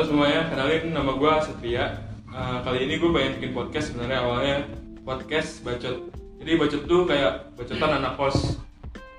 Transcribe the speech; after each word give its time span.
Halo 0.00 0.16
semuanya, 0.16 0.48
kenalin 0.48 0.96
nama 0.96 1.12
gue 1.12 1.32
Satria. 1.44 2.00
Eh, 2.32 2.58
kali 2.64 2.88
ini 2.88 2.96
gue 2.96 3.12
pengen 3.12 3.36
bikin 3.36 3.52
podcast 3.52 3.92
sebenarnya 3.92 4.24
awalnya 4.24 4.56
podcast 5.04 5.60
bacot. 5.60 6.08
Jadi 6.40 6.56
bacot 6.56 6.82
tuh 6.88 7.04
kayak 7.04 7.52
bacotan 7.52 8.00
anak 8.00 8.16
kos. 8.16 8.56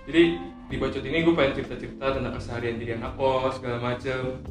Jadi 0.09 0.41
di 0.41 0.75
bacot 0.81 1.05
ini 1.05 1.21
gue 1.21 1.38
pengen 1.38 1.54
cerita-cerita 1.62 2.17
tentang 2.17 2.33
keseharian 2.33 2.81
jadi 2.81 2.97
anak 2.97 3.13
kos 3.13 3.62
segala 3.62 3.78
macem. 3.78 4.42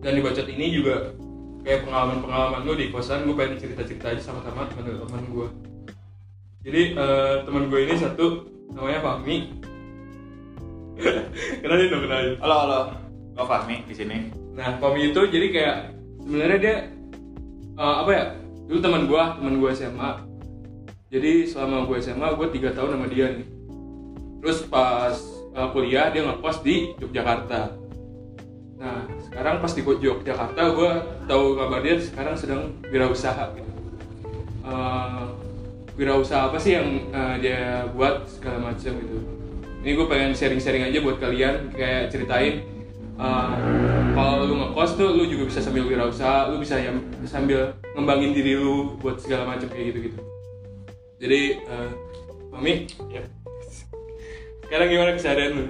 Dan 0.00 0.16
di 0.16 0.24
bacot 0.24 0.48
ini 0.48 0.72
juga 0.72 1.12
kayak 1.60 1.84
pengalaman-pengalaman 1.84 2.64
gue 2.64 2.76
di 2.80 2.86
kosan 2.88 3.28
gue 3.28 3.36
pengen 3.36 3.60
cerita-cerita 3.60 4.16
aja 4.16 4.22
sama-sama 4.24 4.64
teman-teman 4.72 5.20
gue. 5.28 5.48
Jadi 6.64 6.96
eh, 6.96 7.34
teman 7.44 7.68
gue 7.68 7.80
ini 7.84 7.92
satu 7.92 8.48
namanya 8.72 9.04
Fahmi. 9.04 9.36
kenalin 11.60 11.92
dong 11.92 12.02
kenalin. 12.08 12.34
Halo 12.40 12.56
halo, 12.56 12.80
gue 13.36 13.44
Fahmi 13.44 13.84
di 13.84 13.92
sini. 13.92 14.47
Nah, 14.58 14.74
Fahmi 14.82 15.14
itu 15.14 15.22
jadi 15.30 15.46
kayak 15.54 15.76
sebenarnya 16.18 16.58
dia 16.58 16.76
eh, 17.78 17.96
apa 18.02 18.10
ya? 18.10 18.24
Dulu 18.66 18.78
teman 18.82 19.06
gua, 19.06 19.38
teman 19.38 19.62
gua 19.62 19.70
SMA. 19.70 20.10
Jadi 21.14 21.46
selama 21.46 21.86
gua 21.86 22.02
SMA, 22.02 22.28
gua 22.34 22.50
tiga 22.50 22.74
tahun 22.74 22.98
sama 22.98 23.06
dia 23.06 23.38
nih. 23.38 23.46
Terus 24.42 24.66
pas 24.66 25.14
eh, 25.54 25.68
kuliah 25.70 26.10
dia 26.10 26.26
ngekos 26.26 26.66
di 26.66 26.90
Yogyakarta. 26.98 27.78
Nah, 28.82 29.06
sekarang 29.30 29.62
pas 29.62 29.70
di 29.70 29.82
Yogyakarta 29.86 30.62
gua 30.74 31.06
tahu 31.30 31.54
kabar 31.54 31.78
dia 31.78 32.02
sekarang 32.02 32.34
sedang 32.34 32.74
wirausaha 32.90 33.54
gitu. 33.54 33.70
Eh, 34.66 35.24
wirausaha 35.94 36.50
apa 36.50 36.58
sih 36.58 36.74
yang 36.74 37.06
eh, 37.14 37.34
dia 37.38 37.86
buat 37.94 38.26
segala 38.26 38.74
macam 38.74 38.90
gitu. 38.90 39.18
Ini 39.78 39.94
gue 39.94 40.06
pengen 40.10 40.34
sharing-sharing 40.34 40.90
aja 40.90 40.98
buat 40.98 41.22
kalian 41.22 41.70
kayak 41.70 42.10
ceritain 42.10 42.66
uh, 43.14 43.54
kalau 44.18 44.50
lu 44.50 44.54
ngekos 44.58 44.90
tuh 44.98 45.14
lu 45.14 45.30
juga 45.30 45.46
bisa 45.46 45.62
sambil 45.62 45.86
wirausaha, 45.86 46.50
lu 46.50 46.58
bisa 46.58 46.74
yang 46.74 46.98
sambil 47.22 47.70
ngembangin 47.94 48.34
diri 48.34 48.58
lu 48.58 48.98
buat 48.98 49.22
segala 49.22 49.46
macam 49.46 49.70
kayak 49.70 49.94
gitu 49.94 49.98
gitu. 50.10 50.18
Jadi, 51.22 51.40
uh, 51.70 51.90
mami, 52.50 52.90
Ya. 53.14 53.22
sekarang 54.66 54.90
gimana 54.90 55.14
keseharian 55.14 55.52
lu? 55.54 55.64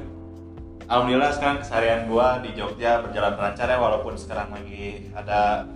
Alhamdulillah 0.89 1.37
sekarang 1.37 1.61
keseharian 1.61 2.09
gua 2.09 2.41
di 2.41 2.57
Jogja 2.57 3.05
berjalan 3.05 3.37
lancar 3.37 3.69
ya 3.69 3.77
walaupun 3.77 4.17
sekarang 4.17 4.49
lagi 4.49 5.13
ada 5.13 5.69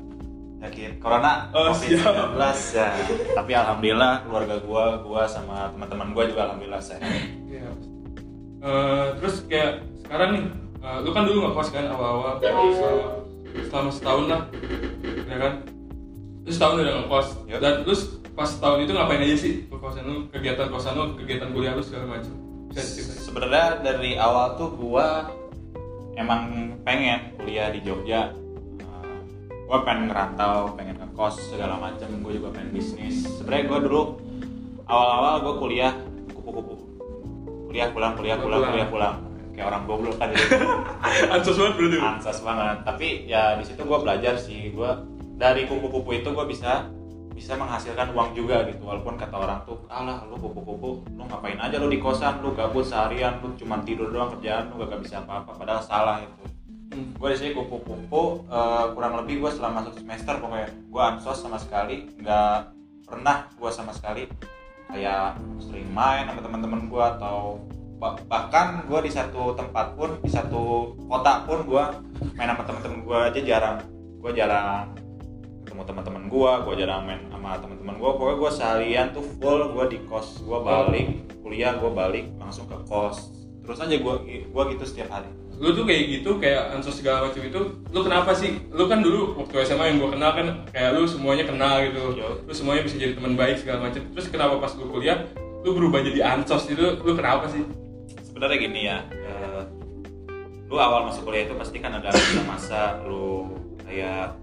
sakit 0.64 0.96
corona 0.96 1.52
Oh, 1.52 1.76
COVID-19 1.76 2.40
ya. 2.72 2.88
Tapi 3.36 3.52
alhamdulillah 3.52 4.24
keluarga 4.24 4.56
gua, 4.64 4.96
gua 5.04 5.28
sama 5.28 5.68
teman-teman 5.76 6.16
gua 6.16 6.24
juga 6.24 6.48
alhamdulillah 6.48 6.80
sehat. 6.80 7.04
Ya. 7.52 7.68
Uh, 8.64 9.12
terus 9.20 9.44
kayak 9.44 9.84
sekarang 10.08 10.28
nih, 10.32 10.44
uh, 10.82 10.98
lu 11.00 11.10
kan 11.14 11.22
dulu 11.24 11.38
ngekos 11.48 11.68
kan 11.70 11.86
awal-awal, 11.88 12.42
selama, 12.42 13.06
selama 13.70 13.90
setahun 13.94 14.24
lah, 14.28 14.42
ya 15.30 15.36
kan? 15.38 15.52
Terus 16.42 16.54
setahun 16.58 16.74
udah 16.82 16.94
ngekos, 17.06 17.28
Yep. 17.46 17.58
dan 17.62 17.74
terus 17.86 18.02
pas 18.34 18.48
setahun 18.50 18.78
itu 18.82 18.92
ngapain 18.92 19.22
aja 19.22 19.36
sih? 19.38 19.54
Kosan 19.82 20.04
lu, 20.06 20.16
kegiatan 20.30 20.66
kosan 20.70 20.94
lu, 20.94 21.04
kegiatan 21.18 21.50
kuliah 21.50 21.74
lu 21.74 21.82
segala 21.82 22.18
macam. 22.18 22.32
Sebenarnya 22.72 23.82
dari 23.84 24.16
awal 24.16 24.56
tuh 24.56 24.72
gua 24.78 25.28
emang 26.16 26.72
pengen 26.86 27.36
kuliah 27.36 27.68
di 27.68 27.84
Jogja. 27.84 28.32
Uh, 28.80 29.20
gua 29.68 29.84
pengen 29.84 30.08
ngerantau, 30.08 30.72
pengen 30.78 30.96
ngekos 31.02 31.50
segala 31.52 31.76
macam. 31.76 32.08
Gue 32.24 32.40
juga 32.40 32.56
pengen 32.56 32.72
bisnis. 32.72 33.26
Sebenarnya 33.36 33.64
gua 33.68 33.78
dulu 33.84 34.02
awal-awal 34.88 35.34
gua 35.44 35.54
kuliah 35.60 35.92
kupu-kupu. 36.32 36.74
Kuliah 37.68 37.92
pulang, 37.92 38.14
kuliah 38.16 38.38
pulang, 38.40 38.64
pulang. 38.64 38.72
kuliah 38.72 38.88
pulang. 38.88 39.16
Kayak 39.62 39.70
orang 39.70 39.82
goblok 39.86 40.16
kan 40.18 40.28
itu. 40.34 40.42
Ansos 41.38 41.54
banget 41.54 41.74
berarti. 41.78 41.96
lu? 41.96 42.02
Ansas 42.02 42.38
banget. 42.42 42.76
Tapi 42.82 43.06
ya 43.30 43.54
di 43.54 43.62
situ 43.62 43.80
gua 43.86 44.02
belajar 44.02 44.34
sih. 44.34 44.74
Gua 44.74 44.98
dari 45.38 45.70
kupu-kupu 45.70 46.18
itu 46.18 46.28
gua 46.34 46.50
bisa 46.50 46.90
bisa 47.32 47.54
menghasilkan 47.56 48.12
uang 48.12 48.36
juga 48.36 48.60
gitu 48.68 48.84
walaupun 48.84 49.16
kata 49.16 49.32
orang 49.32 49.64
tuh 49.64 49.80
alah 49.88 50.20
lu 50.28 50.36
kupu-kupu 50.36 51.00
lu 51.16 51.24
ngapain 51.24 51.56
aja 51.56 51.80
lu 51.80 51.88
di 51.88 51.96
kosan 51.96 52.44
lu 52.44 52.52
gabut 52.52 52.84
seharian 52.84 53.40
lu 53.40 53.56
cuma 53.56 53.80
tidur 53.80 54.12
doang 54.12 54.36
kerjaan 54.36 54.68
lu 54.68 54.84
gak 54.84 55.00
bisa 55.00 55.24
apa-apa 55.24 55.56
padahal 55.56 55.80
salah 55.80 56.20
itu 56.20 56.52
Hmm. 56.92 57.16
gue 57.16 57.28
di 57.32 57.36
sini 57.40 57.50
kupu-kupu 57.56 58.44
eh, 58.52 58.84
kurang 58.92 59.16
lebih 59.24 59.40
gue 59.40 59.48
setelah 59.48 59.80
masuk 59.80 59.96
semester 59.96 60.36
pokoknya 60.36 60.68
gue 60.92 61.02
ansos 61.02 61.40
sama 61.40 61.56
sekali 61.56 62.04
nggak 62.20 62.68
pernah 63.08 63.48
gue 63.48 63.70
sama 63.72 63.96
sekali 63.96 64.28
kayak 64.92 65.40
sering 65.56 65.88
main 65.88 66.28
sama 66.28 66.44
teman-teman 66.44 66.92
gue 66.92 67.04
atau 67.16 67.64
bahkan 68.26 68.82
gue 68.90 68.98
di 69.06 69.10
satu 69.14 69.54
tempat 69.54 69.94
pun 69.94 70.18
di 70.18 70.30
satu 70.30 70.94
kota 71.06 71.46
pun 71.46 71.62
gue 71.62 71.84
main 72.34 72.50
sama 72.50 72.62
teman-teman 72.66 72.98
gue 73.06 73.18
aja 73.30 73.40
jarang. 73.46 73.78
Gue 74.18 74.30
jarang 74.34 74.90
ketemu 75.62 75.82
teman-teman 75.86 76.24
gue 76.26 76.52
gue 76.66 76.74
jarang 76.84 77.00
main 77.06 77.22
sama 77.30 77.56
teman-teman 77.62 77.94
gue 77.96 78.10
pokoknya 78.18 78.36
gue 78.36 78.50
seharian 78.50 79.06
tuh 79.14 79.24
full 79.38 79.72
gue 79.72 79.84
di 79.88 79.98
kos 80.04 80.42
gue 80.42 80.58
balik 80.58 81.06
kuliah 81.40 81.78
gue 81.78 81.90
balik 81.94 82.26
langsung 82.42 82.66
ke 82.66 82.76
kos. 82.90 83.30
Terus 83.62 83.78
aja 83.78 83.94
gue 83.94 84.14
gue 84.50 84.62
gitu 84.74 84.84
setiap 84.84 85.08
hari. 85.14 85.30
Lu 85.62 85.70
tuh 85.70 85.86
kayak 85.86 86.02
gitu 86.10 86.42
kayak 86.42 86.74
ansos 86.74 86.98
segala 86.98 87.30
macam 87.30 87.38
itu 87.38 87.60
lu 87.94 88.00
kenapa 88.02 88.34
sih? 88.34 88.58
Lu 88.74 88.90
kan 88.90 88.98
dulu 88.98 89.38
waktu 89.38 89.62
SMA 89.62 89.94
yang 89.94 90.02
gua 90.02 90.10
kenal 90.10 90.30
kan 90.34 90.46
kayak 90.74 90.90
lu 90.98 91.06
semuanya 91.06 91.46
kenal 91.46 91.78
gitu. 91.86 92.18
Yo. 92.18 92.42
lu 92.42 92.50
semuanya 92.50 92.82
bisa 92.82 92.98
jadi 92.98 93.14
teman 93.14 93.38
baik 93.38 93.62
segala 93.62 93.86
macam. 93.86 94.02
Terus 94.10 94.26
kenapa 94.26 94.58
pas 94.58 94.74
lu 94.74 94.90
kuliah 94.90 95.22
lu 95.62 95.70
berubah 95.78 96.02
jadi 96.02 96.20
ansos 96.26 96.66
itu 96.66 96.98
lu 97.06 97.14
kenapa 97.14 97.46
sih 97.46 97.62
sebenarnya 98.42 98.58
gini 98.58 98.80
ya 98.90 98.98
eh, 99.22 99.62
lu 100.66 100.74
awal 100.74 101.06
masuk 101.06 101.30
kuliah 101.30 101.46
itu 101.46 101.54
pasti 101.54 101.78
kan 101.78 101.94
ada 101.94 102.10
masa 102.42 102.98
lu 103.06 103.54
kayak 103.86 104.34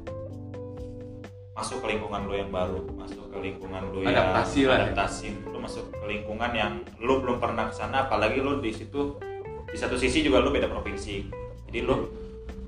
masuk 1.51 1.83
ke 1.83 1.91
lingkungan 1.91 2.23
lu 2.23 2.39
yang 2.39 2.47
baru 2.47 2.79
masuk 2.95 3.27
ke 3.27 3.43
lingkungan 3.43 3.91
lu 3.91 4.07
yang 4.07 4.15
Adaptasi 4.15 4.71
lah 4.71 4.79
ya. 4.79 4.81
adaptasi. 4.87 5.51
Lu 5.51 5.59
masuk 5.59 5.91
ke 5.91 6.05
lingkungan 6.07 6.51
yang 6.55 6.79
lu 7.03 7.19
belum 7.19 7.43
pernah 7.43 7.67
ke 7.67 7.75
sana 7.75 8.07
apalagi 8.07 8.39
lu 8.39 8.63
di 8.63 8.71
situ 8.71 9.19
di 9.67 9.75
satu 9.75 9.99
sisi 9.99 10.23
juga 10.23 10.39
lu 10.39 10.55
beda 10.55 10.71
provinsi. 10.71 11.27
Jadi 11.67 11.83
lu 11.83 12.07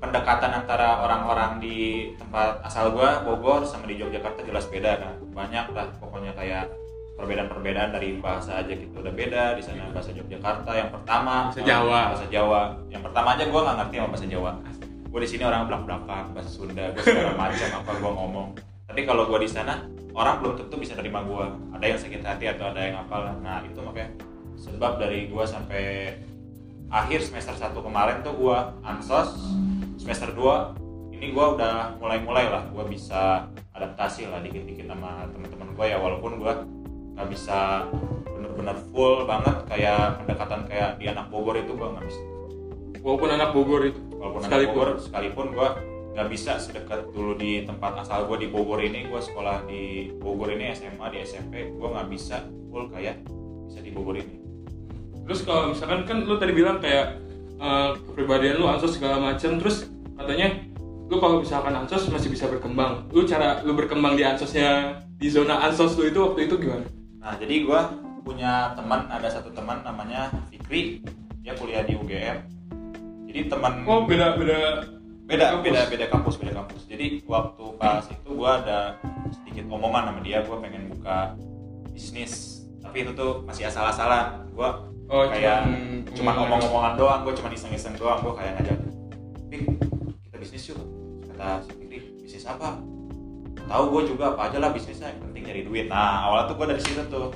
pendekatan 0.04 0.52
antara 0.52 1.00
orang-orang 1.00 1.64
di 1.64 2.12
tempat 2.20 2.60
asal 2.60 2.92
gua 2.92 3.24
Bogor 3.24 3.64
sama 3.64 3.88
di 3.88 3.96
Yogyakarta 3.96 4.44
jelas 4.44 4.68
beda 4.68 5.00
kan. 5.00 5.16
Banyak 5.32 5.72
lah 5.72 5.88
pokoknya 5.96 6.36
kayak 6.36 6.68
perbedaan-perbedaan 7.22 7.94
dari 7.94 8.18
bahasa 8.18 8.58
aja 8.58 8.74
gitu. 8.74 8.98
Udah 8.98 9.14
beda 9.14 9.54
di 9.54 9.62
sana 9.62 9.86
bahasa 9.94 10.10
Yogyakarta 10.10 10.74
yang 10.74 10.90
pertama 10.90 11.54
Bahasa 11.54 11.62
Jawa. 11.62 12.00
bahasa 12.10 12.26
Jawa. 12.26 12.62
Yang 12.90 13.02
pertama 13.06 13.28
aja 13.38 13.44
gua 13.46 13.60
nggak 13.62 13.76
ngerti 13.78 13.94
apa 14.02 14.08
bahasa 14.10 14.26
Jawa. 14.26 14.52
Gue 15.12 15.20
di 15.22 15.28
sini 15.28 15.42
orang 15.46 15.68
belak 15.70 15.82
belakan 15.86 16.24
bahasa 16.34 16.50
Sunda 16.50 16.84
gue 16.90 17.02
segala 17.04 17.36
macam 17.46 17.68
apa 17.78 17.90
gua 18.02 18.12
ngomong. 18.18 18.48
Tapi 18.90 19.00
kalau 19.06 19.22
gua 19.30 19.38
di 19.38 19.46
sana 19.46 19.86
orang 20.18 20.42
belum 20.42 20.54
tentu 20.58 20.74
bisa 20.82 20.98
terima 20.98 21.22
gua. 21.22 21.54
Ada 21.78 21.84
yang 21.94 22.00
sakit 22.02 22.20
hati 22.26 22.44
atau 22.50 22.74
ada 22.74 22.80
yang 22.82 22.96
apalah 23.06 23.38
nah 23.38 23.62
itu 23.62 23.78
makanya 23.78 24.10
sebab 24.58 24.98
dari 24.98 25.30
gua 25.30 25.46
sampai 25.46 26.18
akhir 26.90 27.22
semester 27.22 27.54
1 27.54 27.72
kemarin 27.72 28.20
tuh 28.26 28.34
gua 28.36 28.74
ansos 28.84 29.32
semester 29.96 30.28
2 30.34 31.14
ini 31.16 31.30
gua 31.30 31.54
udah 31.54 31.74
mulai-mulai 32.02 32.50
lah 32.50 32.66
gua 32.74 32.82
bisa 32.84 33.46
adaptasi 33.72 34.26
lah 34.26 34.42
dikit-dikit 34.42 34.90
sama 34.90 35.30
teman-teman 35.30 35.70
gua 35.78 35.86
ya. 35.86 36.02
Walaupun 36.02 36.42
gua 36.42 36.66
nggak 37.12 37.28
bisa 37.28 37.88
bener-bener 38.24 38.76
full 38.90 39.28
banget 39.28 39.56
kayak 39.68 40.22
pendekatan 40.24 40.60
kayak 40.68 40.90
di 40.96 41.06
anak 41.08 41.28
Bogor 41.28 41.56
itu 41.60 41.72
gua 41.76 41.92
nggak 41.96 42.06
bisa. 42.08 42.22
Walaupun 43.02 43.30
anak 43.32 43.50
Bogor 43.52 43.82
itu 43.84 44.00
walaupun 44.16 44.40
anak 44.40 44.48
Sekalipun. 44.48 44.72
Bogor 44.72 44.90
sekalipun 45.00 45.46
gua 45.52 45.68
nggak 46.12 46.28
bisa 46.28 46.52
sedekat 46.60 47.08
dulu 47.12 47.32
di 47.36 47.64
tempat 47.64 48.04
asal 48.04 48.28
gua 48.28 48.36
di 48.36 48.48
Bogor 48.48 48.80
ini 48.80 49.08
gua 49.08 49.20
sekolah 49.20 49.64
di 49.68 50.12
Bogor 50.16 50.52
ini 50.52 50.72
SMA 50.72 51.06
di 51.12 51.18
SMP 51.24 51.72
gua 51.76 52.00
nggak 52.00 52.08
bisa 52.12 52.36
full 52.72 52.88
kayak 52.88 53.20
bisa 53.68 53.80
di 53.84 53.90
Bogor 53.92 54.16
ini. 54.16 54.36
Terus 55.22 55.40
kalau 55.46 55.72
misalkan 55.72 56.02
kan 56.08 56.18
lu 56.24 56.36
tadi 56.40 56.52
bilang 56.56 56.80
kayak 56.80 57.20
eh, 57.60 57.90
kepribadian 58.08 58.58
lu 58.58 58.66
ansos 58.66 58.96
segala 58.96 59.20
macam 59.20 59.60
terus 59.60 59.86
katanya 60.16 60.48
lu 61.12 61.20
kalau 61.20 61.44
misalkan 61.44 61.76
ansos 61.76 62.08
masih 62.08 62.32
bisa 62.32 62.48
berkembang. 62.48 63.04
Lu 63.12 63.28
cara 63.28 63.60
lu 63.62 63.76
berkembang 63.76 64.16
di 64.16 64.24
ansosnya 64.24 64.98
di 65.22 65.30
zona 65.30 65.62
ansos 65.62 65.94
lu 65.94 66.10
itu 66.10 66.18
waktu 66.18 66.50
itu 66.50 66.58
gimana 66.58 67.01
Nah, 67.22 67.38
jadi 67.38 67.54
gua 67.62 67.94
punya 68.26 68.74
teman, 68.74 69.06
ada 69.06 69.30
satu 69.30 69.54
teman 69.54 69.86
namanya 69.86 70.30
Fikri, 70.50 71.06
dia 71.42 71.54
kuliah 71.54 71.86
di 71.86 71.94
UGM. 71.94 72.38
Jadi 73.30 73.40
teman 73.48 73.86
oh 73.86 74.04
beda 74.04 74.34
beda 74.36 74.58
beda 75.24 75.44
kampus. 75.54 75.64
beda 75.64 75.80
beda 75.88 76.06
kampus, 76.10 76.34
beda 76.36 76.52
kampus. 76.58 76.82
Jadi 76.90 77.22
waktu 77.24 77.64
pas 77.78 78.04
itu 78.10 78.28
gua 78.34 78.58
ada 78.60 78.98
sedikit 79.30 79.70
omongan 79.70 80.10
sama 80.10 80.20
dia, 80.26 80.42
gua 80.42 80.58
pengen 80.58 80.90
buka 80.90 81.38
bisnis. 81.94 82.66
Tapi 82.82 83.06
itu 83.06 83.14
tuh 83.14 83.46
masih 83.46 83.70
asal-asalan. 83.70 84.50
Gua 84.52 84.90
oh 85.06 85.30
kayak 85.30 85.62
cuman- 86.10 86.12
cuma 86.12 86.32
omong-omongan 86.42 86.94
doang, 86.98 87.20
gua 87.22 87.34
cuma 87.38 87.48
iseng-iseng 87.54 87.94
doang, 87.96 88.18
gua 88.20 88.34
kayak 88.34 88.58
ngajak, 88.60 88.78
Fik, 89.46 89.62
kita 90.26 90.36
bisnis 90.42 90.68
yuk. 90.74 90.78
Kata 91.32 91.62
si 91.64 91.70
Fikri, 91.78 91.98
bisnis 92.18 92.44
apa? 92.50 92.82
Tahu 93.64 93.84
gue 93.88 94.02
juga 94.08 94.24
apa 94.30 94.46
aja 94.46 94.58
lah 94.58 94.70
bisnisnya, 94.70 95.08
yang 95.08 95.20
penting 95.22 95.42
nyari 95.44 95.62
duit. 95.62 95.86
Nah 95.86 96.26
awalnya 96.26 96.46
tuh 96.46 96.56
gue 96.56 96.66
dari 96.68 96.82
situ 96.82 97.02
tuh. 97.06 97.28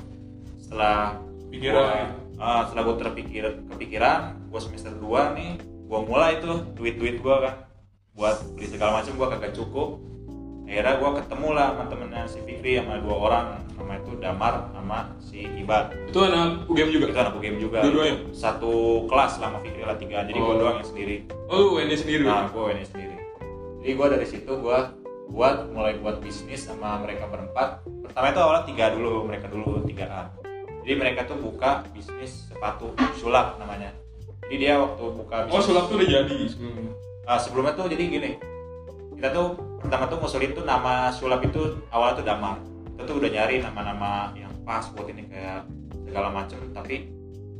Setelah 0.57 1.17
Pikiran. 1.47 1.73
gua- 1.73 2.11
ah, 2.37 2.61
setelah 2.63 2.83
gue 2.83 2.95
terpikir 2.99 3.43
kepikiran, 3.67 4.19
gue 4.45 4.59
semester 4.59 4.93
2 4.93 5.33
nih, 5.33 5.51
gue 5.61 5.99
mulai 6.01 6.37
tuh 6.37 6.67
duit-duit 6.73 7.17
gue 7.17 7.37
kan. 7.39 7.55
buat 8.11 8.33
beli 8.51 8.65
segala 8.65 8.97
macam 8.97 9.13
gue 9.13 9.27
kagak 9.29 9.53
cukup 9.53 10.01
akhirnya 10.65 10.97
gue 10.97 11.09
ketemu 11.15 11.47
lah 11.53 11.67
sama 11.69 11.83
temennya 11.85 12.21
si 12.25 12.41
Fikri 12.41 12.73
sama 12.75 12.97
dua 12.97 13.13
orang 13.15 13.45
nama 13.71 13.93
itu 13.95 14.11
Damar 14.17 14.53
sama 14.73 14.97
si 15.21 15.45
Ibat 15.45 15.93
Itu 16.09 16.25
anak 16.25 16.65
UGM 16.65 16.89
juga. 16.91 17.05
itu 17.07 17.19
anak 17.19 17.37
game 17.37 17.57
juga 17.57 17.77
Dua-duanya? 17.79 18.17
satu 18.33 18.73
kelas 19.05 19.37
lah 19.37 19.47
sama 19.47 19.61
Fikri 19.61 19.85
lah 19.85 19.93
tiga 19.95 20.25
jadi 20.25 20.33
gue 20.35 20.49
Oh. 20.49 20.57
doang 20.57 20.75
yang 20.75 20.89
sendiri 20.89 21.15
Oh, 21.45 21.57
lu 21.61 21.77
WNI 21.77 21.93
sendiri. 21.95 22.23
nah 22.25 22.49
gue 22.49 22.65
ini 22.67 22.83
sendiri 22.83 23.15
jadi 23.77 23.91
gue 23.93 24.07
dari 24.09 24.25
situ 24.25 24.51
gue 24.51 24.79
buat 25.27 25.69
mulai 25.75 25.99
buat 25.99 26.23
bisnis 26.23 26.65
sama 26.65 26.99
mereka 27.03 27.27
berempat. 27.27 27.83
Pertama 28.03 28.31
itu 28.31 28.39
awalnya 28.39 28.63
tiga 28.65 28.85
dulu 28.95 29.27
mereka 29.27 29.45
dulu 29.51 29.83
tiga 29.83 30.05
A. 30.07 30.23
Jadi 30.81 30.93
mereka 30.95 31.27
tuh 31.27 31.37
buka 31.37 31.83
bisnis 31.91 32.47
sepatu 32.47 32.95
sulap 33.19 33.59
namanya. 33.59 33.91
Jadi 34.47 34.55
dia 34.55 34.79
waktu 34.79 35.03
buka 35.11 35.35
Oh, 35.51 35.59
bisnis 35.59 35.67
sulap 35.67 35.83
tuh 35.91 35.95
udah 35.99 36.09
jadi 36.09 36.37
sebelumnya. 36.47 36.91
Ah, 37.27 37.39
sebelumnya 37.39 37.73
tuh 37.75 37.91
jadi 37.91 38.03
gini. 38.07 38.31
Kita 39.19 39.27
tuh 39.35 39.47
pertama 39.83 40.07
tuh 40.07 40.17
ngusulin 40.23 40.51
tuh 40.55 40.63
nama 40.63 41.11
sulap 41.11 41.43
itu 41.43 41.83
awalnya 41.91 42.23
tuh 42.23 42.25
damar. 42.25 42.55
Kita 42.95 43.01
tuh 43.03 43.15
udah 43.19 43.29
nyari 43.29 43.55
nama-nama 43.59 44.31
yang 44.33 44.53
pas 44.63 44.87
buat 44.95 45.11
ini 45.11 45.27
kayak 45.27 45.67
segala 46.07 46.31
macem. 46.31 46.57
Tapi 46.71 47.11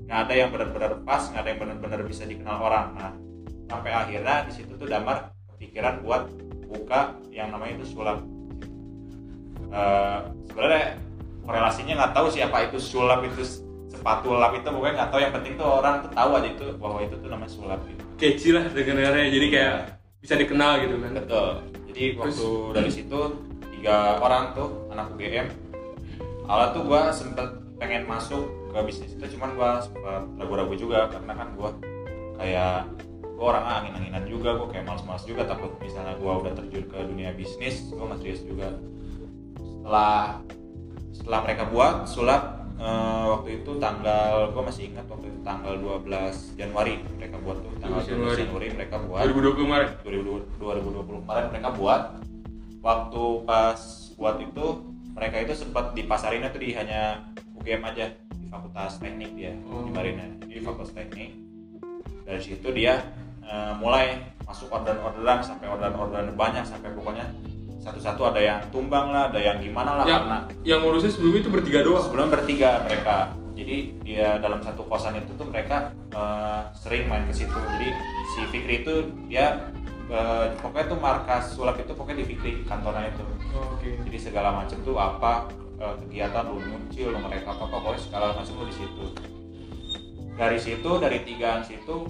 nggak 0.07 0.19
ada 0.23 0.33
yang 0.33 0.49
benar-benar 0.55 0.91
pas 1.03 1.27
nggak 1.27 1.41
ada 1.43 1.49
yang 1.51 1.59
benar-benar 1.59 1.99
bisa 2.07 2.23
dikenal 2.23 2.57
orang. 2.63 2.95
Nah 2.95 3.11
sampai 3.67 3.91
akhirnya 3.91 4.47
di 4.47 4.51
situ 4.55 4.71
tuh 4.79 4.87
damar 4.87 5.35
kepikiran 5.51 5.99
buat 6.07 6.31
buka 6.67 7.15
yang 7.31 7.49
namanya 7.51 7.79
itu 7.79 7.95
sulap 7.95 8.19
Eh, 9.67 10.19
sebenarnya 10.47 10.95
korelasinya 11.43 11.93
nggak 11.99 12.13
tahu 12.15 12.27
siapa 12.31 12.71
itu 12.71 12.79
sulap 12.79 13.19
itu 13.27 13.43
sepatu 13.91 14.35
lap 14.39 14.55
itu 14.55 14.67
pokoknya 14.67 14.95
nggak 15.03 15.09
tahu 15.11 15.19
yang 15.19 15.33
penting 15.35 15.53
tuh 15.59 15.67
orang 15.67 16.07
tuh 16.07 16.11
tahu 16.15 16.31
aja 16.39 16.49
itu 16.55 16.67
bahwa 16.79 16.99
itu 17.03 17.15
tuh 17.19 17.27
namanya 17.27 17.51
sulap 17.51 17.79
gitu 17.87 18.03
Keci 18.17 18.49
lah 18.55 18.65
sebenarnya. 18.71 19.29
Jadi 19.29 19.47
kayak 19.53 19.75
bisa 20.23 20.33
dikenal 20.33 20.71
gitu 20.81 20.95
kan. 20.97 21.11
Betul. 21.21 21.49
Jadi 21.91 22.03
waktu 22.17 22.47
dari 22.73 22.89
situ 22.89 23.19
tiga 23.77 24.17
orang 24.23 24.57
tuh 24.57 24.89
anak 24.89 25.13
UGM. 25.13 25.47
Awalnya 26.47 26.71
tuh 26.73 26.83
gua 26.87 27.01
sempet 27.11 27.47
pengen 27.77 28.07
masuk 28.07 28.47
ke 28.71 28.79
bisnis 28.87 29.13
itu, 29.13 29.37
cuman 29.37 29.53
gua 29.53 29.69
sempet 29.83 30.23
ragu-ragu 30.39 30.73
juga 30.79 31.11
karena 31.11 31.33
kan 31.35 31.47
gua 31.59 31.69
kayak 32.39 32.89
gua 33.37 33.45
orang 33.53 33.65
angin-anginan 33.69 34.23
juga, 34.25 34.57
gua 34.57 34.67
kayak 34.67 34.89
males-males 34.89 35.23
juga 35.23 35.45
takut 35.45 35.71
misalnya 35.77 36.17
gua 36.17 36.41
udah 36.41 36.57
terjun 36.57 36.89
ke 36.89 36.97
dunia 37.05 37.29
bisnis, 37.31 37.85
gua 37.93 38.09
masih 38.09 38.33
serius 38.33 38.41
juga. 38.43 38.67
Setelah 39.61 40.41
setelah 41.13 41.39
mereka 41.45 41.63
buat 41.69 41.95
sulap 42.09 42.43
eh, 42.77 43.23
waktu 43.29 43.49
itu 43.61 43.71
tanggal 43.77 44.49
gua 44.51 44.63
masih 44.65 44.89
ingat 44.89 45.05
waktu 45.05 45.29
itu 45.29 45.39
tanggal 45.41 45.73
12 45.77 46.57
Januari 46.57 46.93
mereka 47.13 47.37
buat 47.39 47.57
tuh 47.61 47.73
tanggal 47.77 48.01
12 48.01 48.09
Januari. 48.09 48.37
Januari 48.41 48.67
mereka 48.73 48.95
buat 48.99 49.21
2020 49.21 49.61
kemarin. 49.61 49.89
2020 50.01 51.23
kemarin 51.23 51.45
mereka 51.53 51.69
buat 51.73 52.01
waktu 52.81 53.23
pas 53.45 53.79
buat 54.17 54.35
itu 54.39 54.65
mereka 55.13 55.35
itu 55.41 55.53
sempat 55.53 55.93
dipasarinnya 55.93 56.49
tuh 56.49 56.61
di 56.61 56.73
hanya 56.73 57.25
UGM 57.57 57.81
aja 57.83 58.05
di 58.37 58.45
Fakultas 58.47 58.97
Teknik 58.97 59.33
dia 59.33 59.53
Oh. 59.65 59.85
di 59.85 59.91
Marina 59.91 60.25
di 60.45 60.61
Fakultas 60.61 60.93
Teknik 60.93 61.33
dari 62.21 62.37
situ 62.39 62.69
dia 62.69 63.01
eh, 63.47 63.73
mulai 63.75 64.19
masuk 64.43 64.67
orderan-orderan 64.69 65.39
sampai 65.41 65.67
orderan-orderan 65.67 66.31
banyak 66.33 66.63
sampai 66.63 66.91
pokoknya 66.91 67.25
satu-satu 67.77 68.21
ada 68.27 68.39
yang 68.39 68.59
tumbang 68.67 69.09
lah 69.09 69.31
ada 69.31 69.39
yang 69.39 69.57
gimana 69.57 69.95
lah 69.95 70.03
Yang, 70.03 70.19
karena 70.21 70.37
yang 70.63 70.79
ngurusnya 70.83 71.07
sebelumnya 71.09 71.39
itu 71.39 71.51
bertiga 71.51 71.79
doang. 71.81 72.03
sebelum 72.03 72.27
bertiga 72.27 72.69
mereka 72.83 73.17
jadi 73.53 73.77
dia 74.01 74.27
dalam 74.37 74.61
satu 74.61 74.85
kosan 74.85 75.17
itu 75.17 75.31
tuh 75.33 75.47
mereka 75.47 75.89
eh, 76.11 76.61
sering 76.75 77.07
main 77.07 77.23
ke 77.23 77.33
situ 77.33 77.51
jadi 77.73 77.87
si 78.29 78.39
Fikri 78.47 78.75
itu 78.81 78.93
dia 79.25 79.71
eh, 80.07 80.51
pokoknya 80.57 80.85
tuh 80.87 80.99
markas 80.99 81.43
sulap 81.51 81.75
itu 81.75 81.91
pokoknya 81.91 82.21
di 82.21 82.27
Fikri 82.27 82.51
kantornya 82.63 83.09
itu 83.09 83.23
Oh, 83.49 83.73
Oke. 83.73 83.89
jadi 84.05 84.19
segala 84.21 84.53
macam 84.53 84.77
tuh 84.83 84.93
apa 84.95 85.47
eh, 85.77 85.95
kegiatan 85.97 86.45
lu 86.45 86.59
muncul 86.59 87.09
lu 87.09 87.19
mereka 87.19 87.49
apa 87.49 87.65
pokoknya 87.65 87.99
segala 87.99 88.25
macam 88.31 88.53
lu 88.53 88.65
di 88.65 88.75
situ 88.75 89.05
dari 90.37 90.57
situ 90.59 90.91
dari 90.99 91.17
tigaan 91.23 91.63
situ 91.63 92.05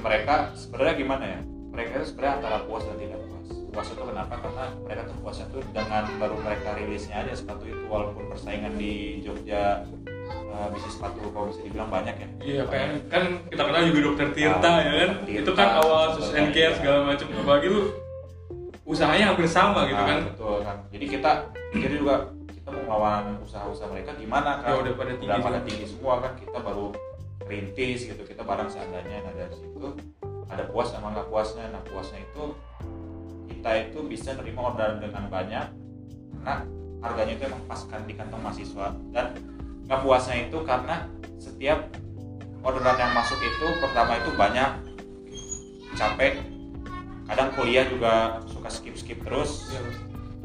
mereka 0.00 0.34
sebenarnya 0.52 0.94
gimana 0.96 1.24
ya? 1.24 1.40
Mereka 1.70 1.90
itu 1.94 2.06
sebenarnya 2.08 2.34
antara 2.40 2.56
puas 2.64 2.82
dan 2.84 2.96
tidak 2.96 3.20
puas. 3.22 3.46
Puas 3.68 3.86
itu 3.92 4.02
kenapa? 4.02 4.34
Karena 4.40 4.64
mereka 4.80 5.00
tuh 5.04 5.16
puasnya 5.20 5.46
tuh 5.52 5.62
dengan 5.70 6.02
baru 6.16 6.36
mereka 6.40 6.68
rilisnya 6.74 7.16
aja 7.20 7.32
sepatu 7.32 7.64
itu 7.64 7.84
walaupun 7.86 8.24
persaingan 8.26 8.72
di 8.74 9.20
Jogja 9.20 9.84
eh, 10.08 10.66
bisnis 10.72 10.96
sepatu 10.96 11.20
kalau 11.30 11.52
bisa 11.52 11.60
dibilang 11.60 11.90
banyak 11.92 12.16
ya. 12.16 12.28
Iya 12.40 12.62
kan, 12.64 12.88
kan 13.12 13.22
kita 13.46 13.62
kenal 13.62 13.82
juga 13.84 14.00
dokter 14.02 14.26
Tirta 14.32 14.64
Ah, 14.64 14.76
ya 14.80 14.92
kan. 14.96 15.10
Tirta, 15.28 15.40
itu 15.44 15.50
kan 15.52 15.68
awal 15.76 16.06
and 16.32 16.48
care 16.50 16.74
segala 16.74 16.98
macam. 17.04 17.26
Apalagi 17.36 17.68
lu 17.68 17.80
usahanya 18.86 19.34
hampir 19.34 19.46
sama 19.46 19.84
gitu 19.84 19.98
Nah, 19.98 20.08
kan. 20.08 20.18
betul 20.32 20.56
kan. 20.62 20.76
Jadi 20.94 21.04
kita 21.10 21.30
jadi 21.74 21.94
juga 22.00 22.14
kita 22.48 22.68
mau 22.72 22.82
melawan 22.88 23.36
usaha-usaha 23.42 23.88
mereka 23.92 24.10
gimana 24.16 24.62
kan? 24.64 24.72
Ya, 24.72 24.74
udah 24.80 24.92
pada 24.96 25.12
tinggi 25.12 25.28
udah 25.28 25.38
pada 25.44 25.60
tinggi 25.66 25.84
semua 25.84 26.14
kan? 26.24 26.32
Kita 26.38 26.58
baru 26.58 26.86
rintis 27.44 28.08
gitu 28.08 28.22
kita 28.24 28.40
barang 28.40 28.72
seadanya. 28.72 29.28
Nah 29.28 29.32
dari 29.36 29.56
situ 29.56 29.92
ada 30.48 30.64
puas 30.72 30.88
sama 30.88 31.12
nggak 31.12 31.28
puasnya. 31.28 31.68
Nah 31.68 31.82
puasnya 31.84 32.24
itu 32.24 32.56
kita 33.52 33.70
itu 33.92 33.98
bisa 34.08 34.32
nerima 34.32 34.72
orderan 34.72 35.04
dengan 35.04 35.28
banyak 35.28 35.66
karena 36.40 36.54
harganya 37.04 37.32
itu 37.36 37.44
emang 37.50 37.62
pas 37.68 37.80
kan 37.84 38.02
di 38.08 38.14
kantong 38.16 38.40
mahasiswa. 38.40 38.86
Dan 39.12 39.26
nggak 39.84 40.00
puasnya 40.00 40.36
itu 40.48 40.58
karena 40.64 41.04
setiap 41.36 41.92
orderan 42.64 42.96
yang 42.96 43.12
masuk 43.12 43.38
itu 43.44 43.66
pertama 43.84 44.16
itu 44.16 44.30
banyak 44.32 44.70
capek. 45.94 46.40
Kadang 47.26 47.50
kuliah 47.58 47.84
juga 47.90 48.38
suka 48.46 48.70
skip 48.70 48.94
skip 48.94 49.18
terus. 49.26 49.74
Iya, 49.74 49.82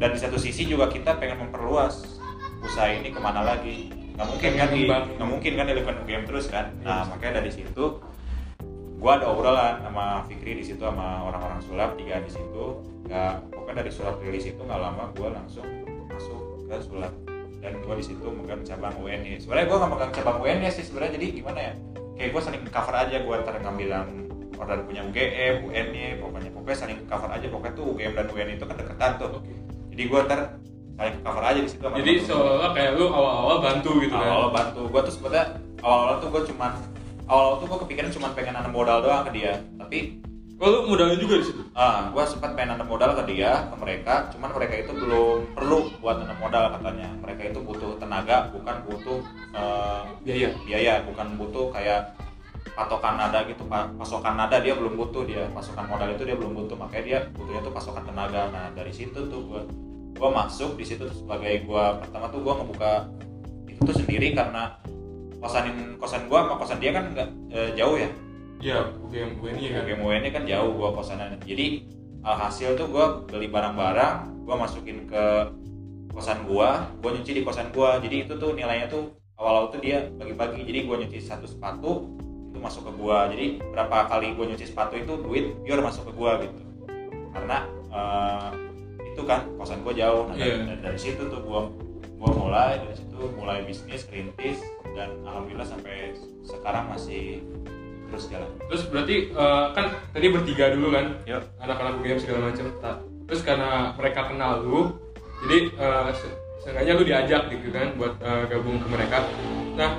dan 0.01 0.17
di 0.17 0.19
satu 0.19 0.41
sisi 0.41 0.65
juga 0.65 0.89
kita 0.89 1.21
pengen 1.21 1.45
memperluas 1.45 2.17
usaha 2.65 2.89
ini 2.89 3.13
ke 3.13 3.21
mana 3.21 3.45
lagi 3.45 3.93
nggak 4.21 4.37
mungkin 4.37 4.51
kan 4.53 4.69
di 4.69 4.81
nggak 4.85 5.29
mungkin 5.33 5.51
kan 5.57 5.65
di 5.65 5.73
event 5.73 6.01
game 6.05 6.23
terus 6.29 6.45
kan. 6.45 6.69
Iya. 6.77 6.85
nah 6.85 7.01
makanya 7.09 7.41
dari 7.41 7.49
situ 7.49 7.97
gua 9.01 9.17
ada 9.17 9.33
obrolan 9.33 9.81
sama 9.81 10.21
Fikri 10.29 10.61
di 10.61 10.61
situ 10.61 10.77
sama 10.77 11.25
orang-orang 11.25 11.57
sulap 11.65 11.97
tiga 11.97 12.21
di 12.21 12.29
situ. 12.29 12.85
Nggak 13.09 13.49
pokoknya 13.49 13.81
dari 13.81 13.89
sulap 13.89 14.21
rilis 14.21 14.45
itu 14.45 14.61
nggak 14.61 14.77
lama 14.77 15.09
gua 15.17 15.41
langsung 15.41 15.65
masuk 16.05 16.69
ke 16.69 16.77
sulap. 16.85 17.13
Dan 17.65 17.81
gua 17.81 17.97
di 17.97 18.05
situ 18.05 18.21
megang 18.29 18.61
cabang 18.61 18.93
UNY 19.01 19.41
sebenarnya 19.41 19.65
gua 19.65 19.77
nggak 19.81 19.91
megang 19.97 20.13
cabang 20.13 20.37
UNY 20.37 20.69
sih 20.69 20.85
sebenarnya 20.85 21.17
jadi 21.17 21.25
gimana 21.41 21.59
ya? 21.59 21.73
Kayak 22.13 22.29
gua 22.37 22.41
saling 22.45 22.61
cover 22.69 22.93
aja 22.93 23.17
gua 23.25 23.35
ntar 23.41 23.57
ngambil 23.57 23.89
yang 23.89 24.09
order 24.61 24.85
punya 24.85 25.01
UGM, 25.01 25.65
UNY, 25.65 26.21
pokoknya. 26.21 26.49
Pokoknya 26.53 26.77
saling 26.77 26.99
cover 27.09 27.33
aja 27.33 27.49
pokoknya 27.49 27.73
tuh 27.73 27.85
UGM 27.97 28.13
dan 28.13 28.25
UNY 28.29 28.53
itu 28.61 28.65
kan 28.69 28.77
deketan 28.77 29.11
tuh. 29.17 29.41
Jadi 29.89 30.03
gue 30.05 30.19
ntar 30.29 30.39
saling 30.93 31.17
cover 31.19 31.43
aja 31.43 31.59
di 31.59 31.67
situ 31.67 31.81
Jadi 31.81 31.91
temen-temen. 32.19 32.27
seolah 32.27 32.71
kayak 32.71 32.91
lu 32.93 33.05
awal-awal 33.07 33.57
bantu 33.59 33.91
gitu 33.99 34.13
kan. 34.13 34.27
awal 34.27 34.49
bantu. 34.49 34.81
Gue 34.85 35.01
tuh 35.01 35.13
sebenarnya 35.13 35.45
awal-awal 35.79 36.15
tuh 36.17 36.29
gue 36.29 36.41
cuman 36.49 36.71
awal 37.25 37.51
tuh 37.57 37.65
gue 37.65 37.79
kepikiran 37.81 38.09
cuma 38.11 38.27
pengen 38.31 38.53
nanam 38.53 38.69
modal 38.69 38.97
doang 38.99 39.23
ke 39.25 39.33
dia. 39.33 39.53
Tapi 39.75 39.99
Oh, 40.61 40.69
lu 40.69 40.85
modalnya 40.85 41.17
juga 41.17 41.41
di 41.41 41.45
situ. 41.47 41.57
ah 41.73 42.05
gue 42.07 42.21
sempat 42.23 42.53
pengen 42.53 42.77
nanam 42.77 42.85
modal 42.85 43.17
ke 43.17 43.23
dia 43.27 43.65
ke 43.65 43.75
mereka. 43.75 44.29
Cuman 44.29 44.53
mereka 44.53 44.73
itu 44.77 44.93
belum 44.93 45.57
perlu 45.57 45.89
buat 45.97 46.21
nanam 46.21 46.37
modal 46.37 46.69
katanya. 46.71 47.09
Mereka 47.17 47.41
itu 47.49 47.59
butuh 47.59 47.97
tenaga 47.97 48.53
bukan 48.53 48.75
butuh 48.85 49.19
eh, 49.51 50.01
Biaya. 50.21 50.49
biaya. 50.61 50.93
Bukan 51.01 51.33
butuh 51.33 51.73
kayak 51.73 52.13
patokan 52.71 53.17
nada 53.17 53.41
gitu 53.43 53.65
pa- 53.65 53.89
pasokan 53.91 54.37
nada 54.37 54.61
dia 54.61 54.77
belum 54.77 54.93
butuh 54.95 55.25
dia. 55.25 55.49
Pasokan 55.49 55.89
modal 55.89 56.13
itu 56.13 56.29
dia 56.29 56.37
belum 56.37 56.53
butuh. 56.53 56.77
Makanya 56.77 57.03
dia 57.03 57.19
butuhnya 57.33 57.65
tuh 57.65 57.73
pasokan 57.73 58.05
tenaga. 58.05 58.53
Nah 58.53 58.69
dari 58.71 58.93
situ 58.93 59.17
tuh 59.17 59.41
gua 59.41 59.65
gua 60.21 60.45
masuk 60.45 60.77
di 60.77 60.85
situ 60.85 61.09
sebagai 61.09 61.65
gua 61.65 61.97
pertama 61.97 62.29
tuh 62.29 62.45
gua 62.45 62.61
ngebuka 62.61 63.09
itu 63.65 63.81
tuh 63.81 63.95
sendiri 63.97 64.37
karena 64.37 64.77
kosanin 65.41 65.97
kosan 65.97 66.29
gua 66.29 66.45
sama 66.45 66.55
kosan 66.61 66.77
dia 66.77 66.93
kan 66.93 67.09
nggak 67.09 67.29
eh, 67.49 67.73
jauh 67.73 67.97
ya 67.97 68.05
Iya, 68.61 68.93
UGM 69.01 69.41
UNI 69.41 69.61
ya 69.65 69.71
kan. 69.81 69.89
Ini 69.89 70.29
kan 70.29 70.43
jauh 70.45 70.71
gua 70.77 70.93
kosannya. 70.93 71.41
Jadi 71.41 71.89
hasil 72.21 72.77
tuh 72.77 72.93
gua 72.93 73.25
beli 73.25 73.49
barang-barang, 73.49 74.45
gua 74.45 74.55
masukin 74.61 75.09
ke 75.09 75.49
kosan 76.13 76.45
gua, 76.45 76.85
gua 77.01 77.09
nyuci 77.17 77.33
di 77.33 77.41
kosan 77.41 77.73
gua. 77.73 77.97
Jadi 77.97 78.29
itu 78.29 78.37
tuh 78.37 78.53
nilainya 78.53 78.85
tuh 78.85 79.17
awal-awal 79.41 79.73
tuh 79.73 79.81
dia 79.81 80.05
bagi-bagi. 80.13 80.61
Jadi 80.61 80.79
gua 80.85 81.01
nyuci 81.01 81.17
satu 81.17 81.49
sepatu 81.49 82.05
itu 82.53 82.61
masuk 82.61 82.85
ke 82.85 82.91
gua. 83.01 83.25
Jadi 83.33 83.57
berapa 83.73 84.05
kali 84.05 84.37
gua 84.37 84.45
nyuci 84.53 84.69
sepatu 84.69 84.93
itu 84.93 85.13
duit 85.17 85.57
pure 85.65 85.81
masuk 85.81 86.05
ke 86.05 86.13
gua 86.13 86.37
gitu. 86.45 86.61
Karena 87.33 87.65
eh, 87.89 88.49
itu 89.21 89.29
kan 89.29 89.45
kosan 89.53 89.85
gua 89.85 89.93
jauh. 89.93 90.25
Nah, 90.25 90.35
dari, 90.35 90.49
Iya. 90.49 90.65
dari- 90.65 90.81
dari 90.81 90.97
situ 90.97 91.21
tuh 91.29 91.39
gua 91.45 91.69
gua 92.17 92.31
mulai 92.33 92.81
dari 92.81 92.95
situ 92.95 93.17
mulai 93.33 93.61
bisnis 93.61 94.09
rintis 94.09 94.57
dan 94.93 95.13
alhamdulillah 95.21 95.65
sampai 95.65 96.17
sekarang 96.41 96.89
masih 96.89 97.45
terus 98.09 98.25
jalan. 98.27 98.49
Terus 98.65 98.81
berarti 98.89 99.15
eh, 99.29 99.65
kan 99.71 99.85
tadi 100.09 100.27
bertiga 100.27 100.73
dulu 100.73 100.89
kan, 100.89 101.05
Yuk. 101.23 101.43
anak-anak 101.61 102.01
UGM 102.01 102.17
segala 102.17 102.49
macam. 102.49 102.65
Terus 103.29 103.41
karena 103.41 103.93
mereka 103.93 104.27
kenal 104.27 104.59
lu, 104.59 104.97
jadi 105.45 105.57
eh, 105.71 106.09
se- 106.11 106.35
seenggaknya 106.59 106.93
lu 106.93 107.03
diajak 107.05 107.41
gitu 107.47 107.69
kan 107.69 107.93
buat 107.95 108.17
eh, 108.19 108.43
gabung 108.49 108.77
ke 108.77 108.87
mereka. 108.89 109.21
Nah, 109.77 109.95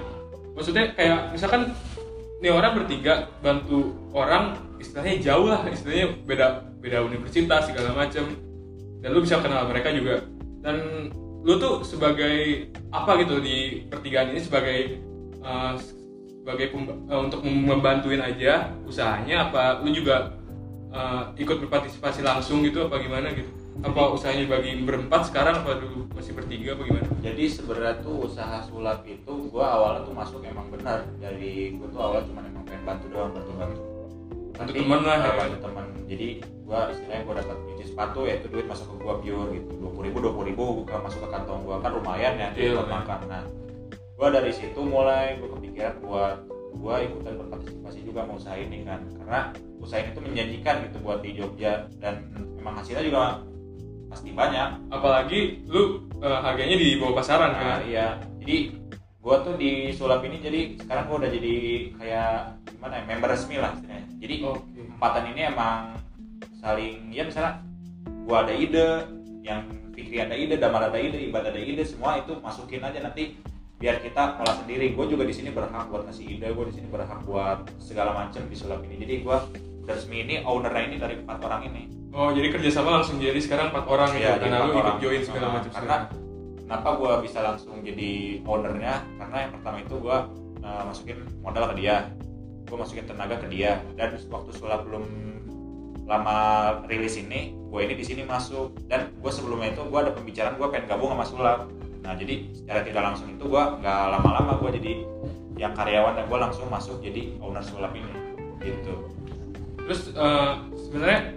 maksudnya 0.52 0.93
kayak 0.93 1.33
misalkan 1.33 1.73
nih 2.38 2.50
orang 2.50 2.75
bertiga 2.75 3.31
bantu 3.38 3.95
orang 4.12 4.59
istilahnya 4.76 5.14
jauh 5.23 5.47
lah 5.47 5.62
istilahnya 5.64 6.11
beda 6.26 6.47
beda 6.83 6.99
universitas 7.00 7.71
segala 7.71 7.95
macem 7.95 8.26
dan 9.02 9.09
lu 9.11 9.21
bisa 9.21 9.42
kenal 9.42 9.66
mereka 9.66 9.90
juga. 9.90 10.23
Dan 10.62 11.11
lu 11.42 11.59
tuh 11.59 11.82
sebagai 11.82 12.71
apa 12.94 13.18
gitu 13.18 13.42
di 13.42 13.82
pertigaan 13.90 14.30
ini 14.30 14.40
sebagai 14.40 15.02
uh, 15.42 15.75
sebagai 16.42 16.71
uh, 17.11 17.21
untuk 17.26 17.42
membantuin 17.42 18.23
aja 18.23 18.71
usahanya 18.87 19.50
apa 19.50 19.82
lu 19.82 19.90
juga 19.90 20.38
uh, 20.94 21.35
ikut 21.35 21.66
berpartisipasi 21.66 22.23
langsung 22.23 22.62
gitu 22.62 22.87
apa 22.87 23.02
gimana 23.02 23.35
gitu? 23.35 23.50
Apa 23.82 24.14
usahanya 24.14 24.47
bagi 24.47 24.78
berempat 24.87 25.35
sekarang 25.35 25.66
apa 25.66 25.82
dulu 25.82 26.06
masih 26.14 26.38
bertiga 26.38 26.78
apa 26.78 26.82
gimana? 26.87 27.09
Jadi 27.26 27.44
sebenarnya 27.50 27.94
tuh 28.06 28.30
usaha 28.30 28.62
sulap 28.62 29.02
itu 29.02 29.32
gua 29.50 29.66
awalnya 29.75 30.06
tuh 30.06 30.14
masuk 30.14 30.40
emang 30.47 30.71
benar. 30.71 31.02
Dari 31.18 31.75
gua 31.75 31.88
tuh 31.90 32.00
awalnya 32.00 32.25
cuma 32.30 32.40
emang 32.47 32.64
pengen 32.71 32.82
bantu 32.87 33.06
doang 33.11 33.35
bantu 33.35 33.52
bantu 33.59 33.91
Bantu 34.52 34.73
temen 34.76 35.00
lah, 35.02 35.16
ya. 35.18 35.30
bantu 35.35 35.56
teman 35.64 35.87
jadi 36.06 36.28
gua 36.68 36.80
istilahnya 36.92 37.23
gua 37.25 37.35
dapat 37.40 37.56
cuci 37.73 37.85
sepatu 37.88 38.21
ya 38.28 38.35
itu 38.37 38.47
duit 38.52 38.66
masuk 38.68 38.87
ke 38.92 38.94
gua 39.00 39.14
pure 39.16 39.44
gitu. 39.56 39.71
Dua 39.80 39.90
puluh 39.90 40.04
ribu 40.09 40.18
dua 40.21 40.32
puluh 40.37 40.47
ribu 40.52 40.64
masuk 40.87 41.21
ke 41.25 41.28
kantong 41.32 41.61
gua. 41.64 41.76
Kan 41.80 41.90
lumayan 41.97 42.35
ya 42.37 42.49
Iya, 42.52 42.80
buat 42.80 42.88
makan. 42.92 43.18
Nah 43.32 43.44
gua 44.21 44.28
dari 44.28 44.52
situ 44.52 44.80
mulai 44.85 45.40
gua 45.40 45.49
kepikiran 45.56 45.94
buat 46.04 46.37
gua 46.73 46.94
ikutan 47.00 47.32
berpartisipasi 47.40 47.99
juga 48.04 48.21
mau 48.28 48.37
usaha 48.37 48.56
ini 48.56 48.85
kan. 48.85 49.00
Karena 49.21 49.40
usaha 49.80 49.99
ini 50.04 50.11
tuh 50.12 50.23
menjanjikan 50.25 50.75
gitu 50.88 50.97
buat 51.00 51.18
di 51.25 51.30
Jogja. 51.32 51.88
Dan 51.97 52.14
emang 52.61 52.76
hasilnya 52.76 53.04
juga 53.09 53.40
pasti 54.12 54.28
banyak. 54.37 54.92
Apalagi 54.92 55.64
lu 55.64 56.04
uh, 56.21 56.40
harganya 56.44 56.76
di 56.76 57.00
bawah 57.00 57.25
pasaran 57.25 57.56
Nah, 57.56 57.61
kan? 57.61 57.78
iya. 57.88 58.21
Jadi 58.44 58.82
gua 59.23 59.47
tuh 59.47 59.55
di 59.55 59.95
sulap 59.95 60.26
ini 60.26 60.43
jadi 60.43 60.61
sekarang 60.83 61.07
gua 61.07 61.17
udah 61.23 61.31
jadi 61.31 61.55
kayak 61.95 62.35
gimana 62.75 62.95
ya 62.99 63.05
member 63.07 63.31
resmi 63.31 63.57
lah 63.62 63.71
istilahnya. 63.79 64.07
Jadi 64.19 64.35
oke 64.43 64.61
empatan 64.99 65.25
ini 65.31 65.41
emang 65.47 65.79
saling 66.59 67.14
ya 67.14 67.23
misalnya 67.23 67.62
gua 68.26 68.43
ada 68.43 68.52
ide, 68.52 69.07
yang 69.47 69.62
Fikri 69.95 70.19
ada 70.19 70.35
ide, 70.35 70.59
Damar 70.59 70.91
ada 70.91 70.99
ide, 70.99 71.31
Ibad 71.31 71.55
ada 71.55 71.61
ide, 71.61 71.87
semua 71.87 72.19
itu 72.19 72.35
masukin 72.43 72.83
aja 72.83 72.99
nanti 72.99 73.38
biar 73.79 74.02
kita 74.02 74.43
olah 74.43 74.57
sendiri. 74.62 74.95
Gue 74.95 75.11
juga 75.11 75.26
di 75.26 75.35
sini 75.35 75.50
berhak 75.52 75.91
buat 75.91 76.07
ngasih 76.09 76.38
ide, 76.38 76.49
gue 76.55 76.64
di 76.71 76.75
sini 76.81 76.87
berhak 76.88 77.23
buat 77.29 77.67
segala 77.76 78.14
macam 78.14 78.47
di 78.47 78.57
sulap 78.59 78.83
ini. 78.88 78.99
Jadi 79.05 79.14
gua 79.23 79.47
resmi 79.87 80.23
ini 80.23 80.43
ownernya 80.43 80.83
ini 80.91 80.97
dari 80.99 81.14
empat 81.19 81.38
orang 81.43 81.62
ini. 81.71 81.83
Oh 82.12 82.29
jadi 82.29 82.52
kerjasama 82.52 83.00
langsung 83.00 83.17
jadi 83.17 83.41
sekarang 83.41 83.73
empat 83.73 83.88
orang 83.88 84.12
gitu 84.12 84.21
jadi 84.21 84.45
karena 84.45 84.69
lu 84.69 84.73
ikut 84.76 84.97
join 85.00 85.23
segala 85.25 85.47
macam 85.49 85.71
karena 85.73 85.97
kenapa 86.73 86.97
gue 86.97 87.29
bisa 87.29 87.45
langsung 87.45 87.85
jadi 87.85 88.41
ownernya? 88.49 89.05
Karena 89.21 89.37
yang 89.45 89.52
pertama 89.61 89.76
itu 89.85 89.95
gue 90.00 90.19
masukin 90.88 91.21
modal 91.45 91.69
ke 91.69 91.85
dia. 91.85 92.09
Gue 92.64 92.81
masukin 92.81 93.05
tenaga 93.05 93.37
ke 93.45 93.52
dia. 93.52 93.85
Dan 93.93 94.17
waktu 94.33 94.57
sulap 94.57 94.88
belum 94.88 95.05
lama 96.09 96.37
rilis 96.88 97.21
ini 97.21 97.52
gue 97.52 97.81
ini 97.85 97.93
di 97.93 98.00
sini 98.09 98.25
masuk. 98.25 98.73
Dan 98.88 99.12
gue 99.21 99.29
sebelumnya 99.29 99.76
itu 99.76 99.85
gue 99.85 100.00
ada 100.00 100.17
pembicaraan 100.17 100.57
gue 100.57 100.64
pengen 100.73 100.88
gabung 100.88 101.12
sama 101.12 101.29
sulap. 101.29 101.59
Nah 102.00 102.17
jadi 102.17 102.49
secara 102.57 102.81
tidak 102.88 103.02
langsung 103.05 103.29
itu 103.29 103.45
gue 103.45 103.64
nggak 103.85 104.02
lama-lama 104.09 104.57
gue 104.64 104.71
jadi 104.81 104.93
yang 105.61 105.76
karyawan 105.76 106.17
dan 106.17 106.25
gue 106.25 106.38
langsung 106.41 106.73
masuk 106.73 107.05
jadi 107.05 107.37
owner 107.45 107.61
sulap 107.61 107.93
ini. 107.93 108.17
Gitu. 108.64 109.12
Terus 109.76 110.09
eh, 110.17 110.52
sebenarnya 110.88 111.37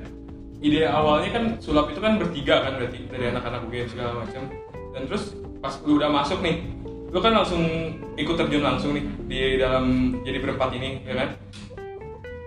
ide 0.63 0.87
awalnya 0.87 1.29
kan 1.35 1.43
sulap 1.59 1.91
itu 1.91 1.99
kan 1.99 2.15
bertiga 2.23 2.63
kan 2.63 2.79
berarti 2.79 3.03
dari 3.11 3.35
anak-anak 3.35 3.67
gue 3.67 3.83
segala 3.91 4.23
macam 4.23 4.47
dan 4.95 5.03
terus 5.11 5.35
pas 5.59 5.75
lu 5.83 5.99
udah 5.99 6.07
masuk 6.07 6.39
nih 6.39 6.63
lu 7.15 7.23
kan 7.23 7.31
langsung 7.31 7.63
ikut 8.15 8.35
terjun 8.35 8.63
langsung 8.63 8.91
nih 8.91 9.05
di 9.27 9.39
dalam 9.59 10.15
jadi 10.23 10.39
berempat 10.43 10.75
ini 10.75 11.03
ya 11.07 11.15
kan? 11.15 11.29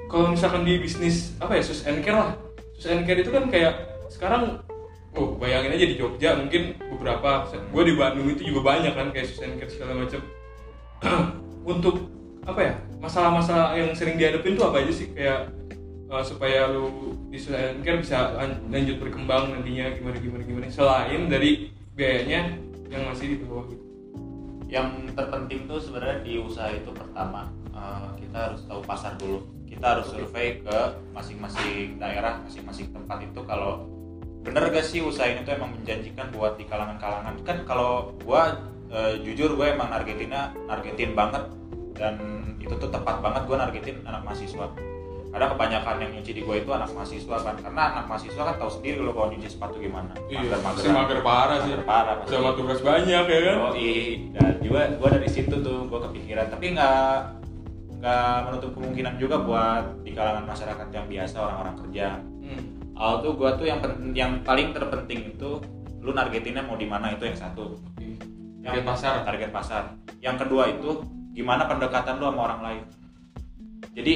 Kalau 0.09 0.33
misalkan 0.33 0.65
di 0.65 0.81
bisnis 0.81 1.37
apa 1.41 1.57
ya 1.57 1.63
sus 1.65 1.85
and 1.85 2.01
care 2.01 2.17
lah. 2.17 2.33
Sus 2.77 2.89
and 2.89 3.05
care 3.05 3.21
itu 3.21 3.33
kan 3.33 3.49
kayak 3.49 4.01
sekarang 4.13 4.61
oh 5.17 5.41
bayangin 5.41 5.73
aja 5.73 5.87
di 5.89 5.97
Jogja 5.97 6.37
mungkin 6.37 6.77
beberapa 6.97 7.49
gue 7.49 7.83
di 7.85 7.95
Bandung 7.97 8.29
itu 8.29 8.45
juga 8.49 8.77
banyak 8.77 8.93
kan 8.93 9.09
kayak 9.09 9.33
sus 9.33 9.41
and 9.41 9.57
care 9.57 9.73
segala 9.73 10.05
macam 10.05 10.21
untuk 11.77 12.09
apa 12.45 12.61
ya 12.61 12.75
masalah-masalah 13.01 13.73
yang 13.73 13.93
sering 13.97 14.21
dihadapin 14.21 14.57
tuh 14.57 14.69
apa 14.69 14.85
aja 14.85 14.93
sih? 14.93 15.13
Kayak 15.17 15.49
uh, 16.13 16.25
supaya 16.25 16.69
lu 16.69 17.17
di 17.33 17.41
sus 17.41 17.57
and 17.57 17.81
care 17.81 17.97
bisa 17.97 18.37
lan- 18.37 18.69
lanjut 18.69 19.01
berkembang 19.01 19.57
nantinya 19.57 19.97
gimana 19.97 20.17
gimana 20.21 20.43
gimana 20.45 20.67
selain 20.69 21.25
dari 21.29 21.73
biayanya 21.99 22.55
yang 22.87 23.03
masih 23.11 23.35
di 23.35 23.37
bawah 23.43 23.67
gitu. 23.67 23.85
Yang 24.71 25.11
terpenting 25.19 25.67
tuh 25.67 25.83
sebenarnya 25.83 26.23
di 26.23 26.39
usaha 26.39 26.71
itu 26.71 26.95
pertama 26.95 27.51
eh, 27.75 28.09
kita 28.23 28.39
harus 28.39 28.63
tahu 28.71 28.81
pasar 28.87 29.19
dulu. 29.19 29.43
Kita 29.67 29.99
harus 29.99 30.07
survei 30.09 30.63
ke 30.63 30.79
masing-masing 31.13 31.99
daerah 31.99 32.41
masing-masing 32.47 32.95
tempat 32.95 33.27
itu 33.27 33.43
kalau 33.45 33.91
bener 34.47 34.71
gak 34.71 34.87
sih 34.87 35.03
usaha 35.03 35.27
ini 35.29 35.45
tuh 35.45 35.59
emang 35.59 35.75
menjanjikan 35.75 36.31
buat 36.31 36.55
di 36.55 36.65
kalangan-kalangan? 36.71 37.35
Kan 37.43 37.67
kalau 37.67 38.15
gua 38.23 38.63
eh, 38.95 39.19
jujur 39.27 39.59
gue 39.59 39.67
emang 39.67 39.91
nargetinnya 39.91 40.55
nargetin 40.71 41.19
banget 41.19 41.51
dan 41.99 42.15
itu 42.63 42.73
tuh 42.79 42.89
tepat 42.95 43.19
banget 43.21 43.43
gua 43.51 43.67
nargetin 43.67 44.01
anak 44.07 44.23
mahasiswa 44.23 44.71
karena 45.29 45.47
kebanyakan 45.53 45.97
yang 46.01 46.11
nyuci 46.17 46.33
di 46.33 46.41
gua 46.41 46.57
itu 46.57 46.71
anak 46.73 46.89
mahasiswa 46.97 47.37
kan 47.45 47.55
karena 47.61 47.83
anak 47.95 48.05
mahasiswa 48.09 48.43
kan 48.49 48.57
tahu 48.57 48.71
sendiri 48.81 48.99
lo 49.05 49.13
kalau 49.13 49.29
nyuci 49.29 49.49
sepatu 49.49 49.77
gimana 49.77 50.13
iya 50.33 50.57
masih 50.61 50.89
mager 50.89 51.21
parah 51.21 51.59
sih 51.63 51.71
Mager 51.77 51.85
parah 51.85 52.15
pasti. 52.25 52.33
sama 52.33 52.51
tugas 52.57 52.81
banyak 52.81 53.25
ya 53.29 53.39
kan 53.45 53.57
Oh 53.61 53.73
dan 54.33 54.53
juga 54.65 54.81
gue 54.89 55.09
dari 55.21 55.29
situ 55.29 55.55
tuh 55.61 55.85
gue 55.85 56.01
kepikiran 56.01 56.47
tapi 56.49 56.73
nggak 56.73 57.39
nggak 57.99 58.35
menutup 58.47 58.71
kemungkinan 58.79 59.15
juga 59.19 59.37
buat 59.43 59.85
di 60.07 60.15
kalangan 60.15 60.47
masyarakat 60.47 60.87
yang 60.95 61.07
biasa 61.11 61.37
orang-orang 61.43 61.77
kerja. 61.83 62.07
Hmm. 62.47 62.63
Awal 62.95 63.17
tuh 63.27 63.33
gue 63.35 63.51
tuh 63.59 63.67
yang 63.67 63.79
pen- 63.83 64.15
yang 64.15 64.33
paling 64.47 64.71
terpenting 64.71 65.35
itu 65.35 65.59
lu 65.99 66.15
nargetinnya 66.15 66.63
mau 66.63 66.79
di 66.79 66.87
mana 66.87 67.11
itu 67.11 67.27
yang 67.27 67.35
satu. 67.35 67.75
Target 68.63 68.85
pasar. 68.87 69.27
Target 69.27 69.51
pasar. 69.51 69.83
Yang 70.23 70.47
kedua 70.47 70.71
itu 70.71 71.03
gimana 71.35 71.67
pendekatan 71.67 72.23
lu 72.23 72.31
sama 72.31 72.41
orang 72.47 72.61
lain. 72.63 72.83
Jadi 73.99 74.15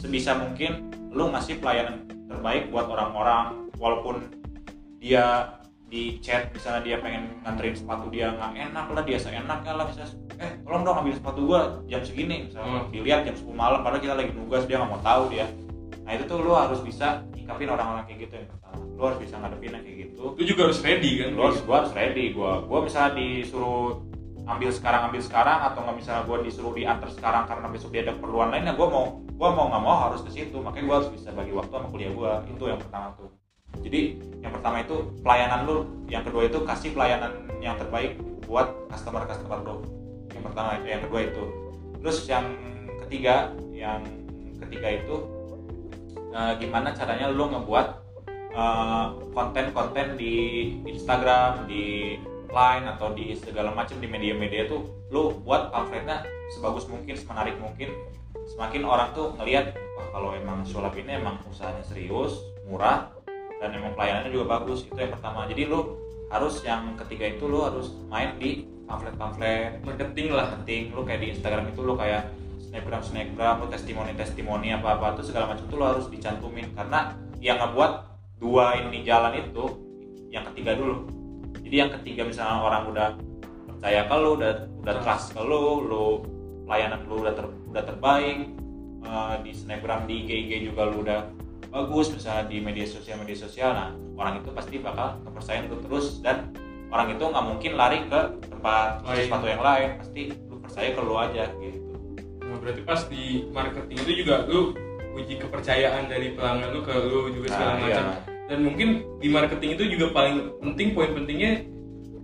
sebisa 0.00 0.32
mungkin 0.36 0.88
lu 1.12 1.28
ngasih 1.30 1.60
pelayanan 1.60 2.08
terbaik 2.26 2.72
buat 2.72 2.88
orang-orang 2.88 3.68
walaupun 3.76 4.24
dia 5.00 5.56
di 5.90 6.22
chat 6.22 6.54
misalnya 6.54 6.86
dia 6.86 6.96
pengen 7.02 7.34
nganterin 7.42 7.74
sepatu 7.74 8.06
dia 8.14 8.30
nggak 8.30 8.70
enak 8.70 8.86
lah 8.94 9.02
dia 9.02 9.18
seenaknya 9.18 9.74
lah 9.74 9.90
bisa 9.90 10.06
eh 10.38 10.62
tolong 10.62 10.86
dong 10.86 11.02
ambil 11.02 11.14
sepatu 11.18 11.40
gua 11.50 11.82
jam 11.90 12.00
segini 12.06 12.46
misalnya. 12.46 12.86
Hmm. 12.86 12.94
dilihat 12.94 13.26
jam 13.26 13.34
10 13.34 13.50
malam 13.50 13.82
padahal 13.82 14.00
kita 14.00 14.14
lagi 14.14 14.30
nugas 14.30 14.64
dia 14.70 14.78
nggak 14.78 14.90
mau 14.90 15.02
tahu 15.02 15.22
dia. 15.34 15.50
Nah 16.06 16.10
itu 16.14 16.24
tuh 16.30 16.38
lu 16.40 16.54
harus 16.54 16.78
bisa 16.80 17.26
nyikapin 17.34 17.68
orang-orang 17.68 18.06
kayak 18.06 18.30
gitu 18.30 18.34
yang 18.38 18.48
pertama. 18.54 18.78
Lu 18.94 19.02
harus 19.02 19.18
bisa 19.18 19.34
ngadepin 19.36 19.74
yang 19.74 19.82
kayak 19.82 19.98
gitu. 20.06 20.24
Lu 20.38 20.42
juga 20.46 20.60
harus 20.70 20.80
ready 20.80 21.10
kan? 21.18 21.28
Lu 21.34 21.42
harus 21.42 21.60
gua 21.66 21.76
harus 21.82 21.92
ready. 21.92 22.24
Gua 22.30 22.52
gua 22.70 22.78
misalnya 22.86 23.12
disuruh 23.18 23.98
ambil 24.46 24.70
sekarang 24.70 25.00
ambil 25.10 25.22
sekarang 25.26 25.58
atau 25.74 25.80
nggak 25.82 25.96
misalnya 25.98 26.22
gua 26.22 26.38
disuruh 26.38 26.72
diantar 26.72 27.10
sekarang 27.10 27.44
karena 27.50 27.66
besok 27.66 27.90
dia 27.90 28.02
ada 28.06 28.14
keperluan 28.14 28.48
lain 28.54 28.70
ya 28.70 28.74
gua 28.78 28.88
mau 28.94 29.06
gua 29.40 29.56
mau 29.56 29.72
nggak 29.72 29.80
mau 29.80 29.96
harus 30.04 30.20
ke 30.20 30.30
situ 30.36 30.60
makanya 30.60 30.84
gua 30.84 30.96
harus 31.00 31.10
bisa 31.16 31.32
bagi 31.32 31.56
waktu 31.56 31.72
sama 31.72 31.88
kuliah 31.88 32.12
gua. 32.12 32.44
Itu 32.44 32.68
yang 32.68 32.76
pertama 32.76 33.16
tuh. 33.16 33.32
Jadi 33.80 34.20
yang 34.44 34.52
pertama 34.52 34.84
itu 34.84 34.96
pelayanan 35.24 35.60
lu. 35.64 35.76
Yang 36.12 36.22
kedua 36.28 36.42
itu 36.44 36.58
kasih 36.68 36.90
pelayanan 36.92 37.32
yang 37.64 37.80
terbaik 37.80 38.20
buat 38.44 38.68
customer 38.92 39.24
customer 39.24 39.64
lu. 39.64 39.76
Yang 40.36 40.44
pertama 40.52 40.76
itu 40.76 40.86
yang 40.92 41.02
kedua 41.08 41.20
itu. 41.24 41.44
Terus 42.04 42.18
yang 42.28 42.44
ketiga 43.08 43.56
yang 43.72 44.04
ketiga 44.60 44.88
itu 45.00 45.16
eh, 46.36 46.52
gimana 46.60 46.92
caranya 46.92 47.32
lu 47.32 47.48
ngebuat 47.48 47.86
eh, 48.52 49.06
konten-konten 49.32 50.20
di 50.20 50.34
Instagram 50.84 51.64
di 51.64 52.16
Line 52.50 52.86
atau 52.98 53.14
di 53.14 53.30
segala 53.38 53.70
macam 53.70 54.02
di 54.02 54.10
media-media 54.10 54.66
tuh 54.66 54.82
lu 55.14 55.38
buat 55.46 55.70
pamfletnya 55.70 56.26
sebagus 56.50 56.90
mungkin 56.90 57.14
semenarik 57.14 57.56
mungkin 57.62 57.94
semakin 58.50 58.82
orang 58.82 59.14
tuh 59.14 59.34
ngelihat 59.38 59.74
wah 59.94 60.08
kalau 60.10 60.30
emang 60.34 60.66
sulap 60.66 60.94
ini 60.98 61.22
emang 61.22 61.38
usahanya 61.46 61.82
serius 61.86 62.42
murah 62.66 63.10
dan 63.60 63.76
emang 63.76 63.92
pelayanannya 63.94 64.32
juga 64.32 64.58
bagus 64.58 64.88
itu 64.88 64.96
yang 64.96 65.12
pertama. 65.12 65.44
Jadi 65.46 65.68
lu 65.68 66.00
harus 66.32 66.62
yang 66.64 66.96
ketiga 66.96 67.28
itu 67.28 67.44
lu 67.44 67.60
harus 67.60 67.92
main 68.08 68.34
di 68.40 68.64
pamflet-pamflet 68.88 69.84
marketing 69.86 70.34
lah 70.34 70.50
penting 70.58 70.90
lu 70.90 71.02
kayak 71.06 71.20
di 71.22 71.28
Instagram 71.36 71.70
itu 71.70 71.80
lu 71.84 71.94
kayak 71.94 72.30
snapgram 72.58 73.02
snapgram 73.02 73.62
lu 73.62 73.66
testimoni 73.70 74.14
testimoni 74.14 74.74
apa 74.74 74.98
apa 74.98 75.18
tuh 75.18 75.26
segala 75.26 75.54
macam 75.54 75.66
tuh 75.68 75.76
lu 75.76 75.86
harus 75.86 76.06
dicantumin. 76.08 76.72
Karena 76.72 77.14
yang 77.38 77.60
ngebuat 77.60 77.92
dua 78.40 78.80
ini 78.80 79.04
jalan 79.04 79.36
itu 79.36 79.64
yang 80.32 80.46
ketiga 80.50 80.78
dulu. 80.78 81.06
Jadi 81.60 81.76
yang 81.76 81.90
ketiga 82.00 82.22
misalnya 82.24 82.64
orang 82.64 82.82
udah 82.88 83.08
percaya 83.68 84.08
ke 84.08 84.16
lu 84.16 84.30
udah 84.40 84.52
udah 84.80 84.94
trust 85.04 85.36
ke 85.36 85.42
lu 85.44 85.84
lu 85.84 86.06
pelayanan 86.70 87.02
lu 87.10 87.26
udah 87.26 87.34
ter, 87.34 87.46
udah 87.66 87.82
terbaik 87.82 88.38
eh, 89.02 89.34
di 89.42 89.50
snapgram 89.50 90.06
di 90.06 90.22
IG 90.22 90.30
IG 90.46 90.50
juga 90.70 90.86
lu 90.86 91.02
udah 91.02 91.26
bagus 91.66 92.14
misalnya 92.14 92.46
di 92.46 92.62
media 92.62 92.86
sosial 92.86 93.18
media 93.18 93.34
sosial 93.36 93.74
nah 93.74 93.90
orang 94.14 94.38
itu 94.38 94.54
pasti 94.54 94.78
bakal 94.78 95.18
kepercayaan 95.22 95.66
lu 95.66 95.82
terus 95.82 96.22
dan 96.22 96.54
orang 96.90 97.14
itu 97.14 97.22
nggak 97.22 97.46
mungkin 97.46 97.72
lari 97.74 97.98
ke 98.06 98.20
tempat 98.46 99.02
Lain. 99.02 99.22
sepatu 99.26 99.46
yang 99.46 99.62
lain 99.62 99.88
pasti 99.98 100.20
lu 100.46 100.56
percaya 100.58 100.88
ke 100.94 101.00
lu 101.00 101.14
aja 101.18 101.44
gitu 101.58 101.78
Oh, 102.42 102.58
berarti 102.58 102.82
pas 102.82 102.98
di 103.06 103.46
marketing 103.54 103.98
itu 104.02 104.12
juga 104.26 104.42
lu 104.46 104.74
uji 105.14 105.38
kepercayaan 105.38 106.10
dari 106.10 106.34
pelanggan 106.34 106.70
lu 106.70 106.82
ke 106.82 106.94
lu 106.98 107.30
juga 107.30 107.46
segala 107.50 107.72
Nah, 107.72 107.82
macam 107.82 108.04
iya. 108.10 108.18
dan 108.50 108.58
mungkin 108.62 108.88
di 109.22 109.28
marketing 109.30 109.70
itu 109.78 109.84
juga 109.94 110.06
paling 110.10 110.58
penting 110.58 110.88
poin 110.90 111.14
pentingnya 111.14 111.62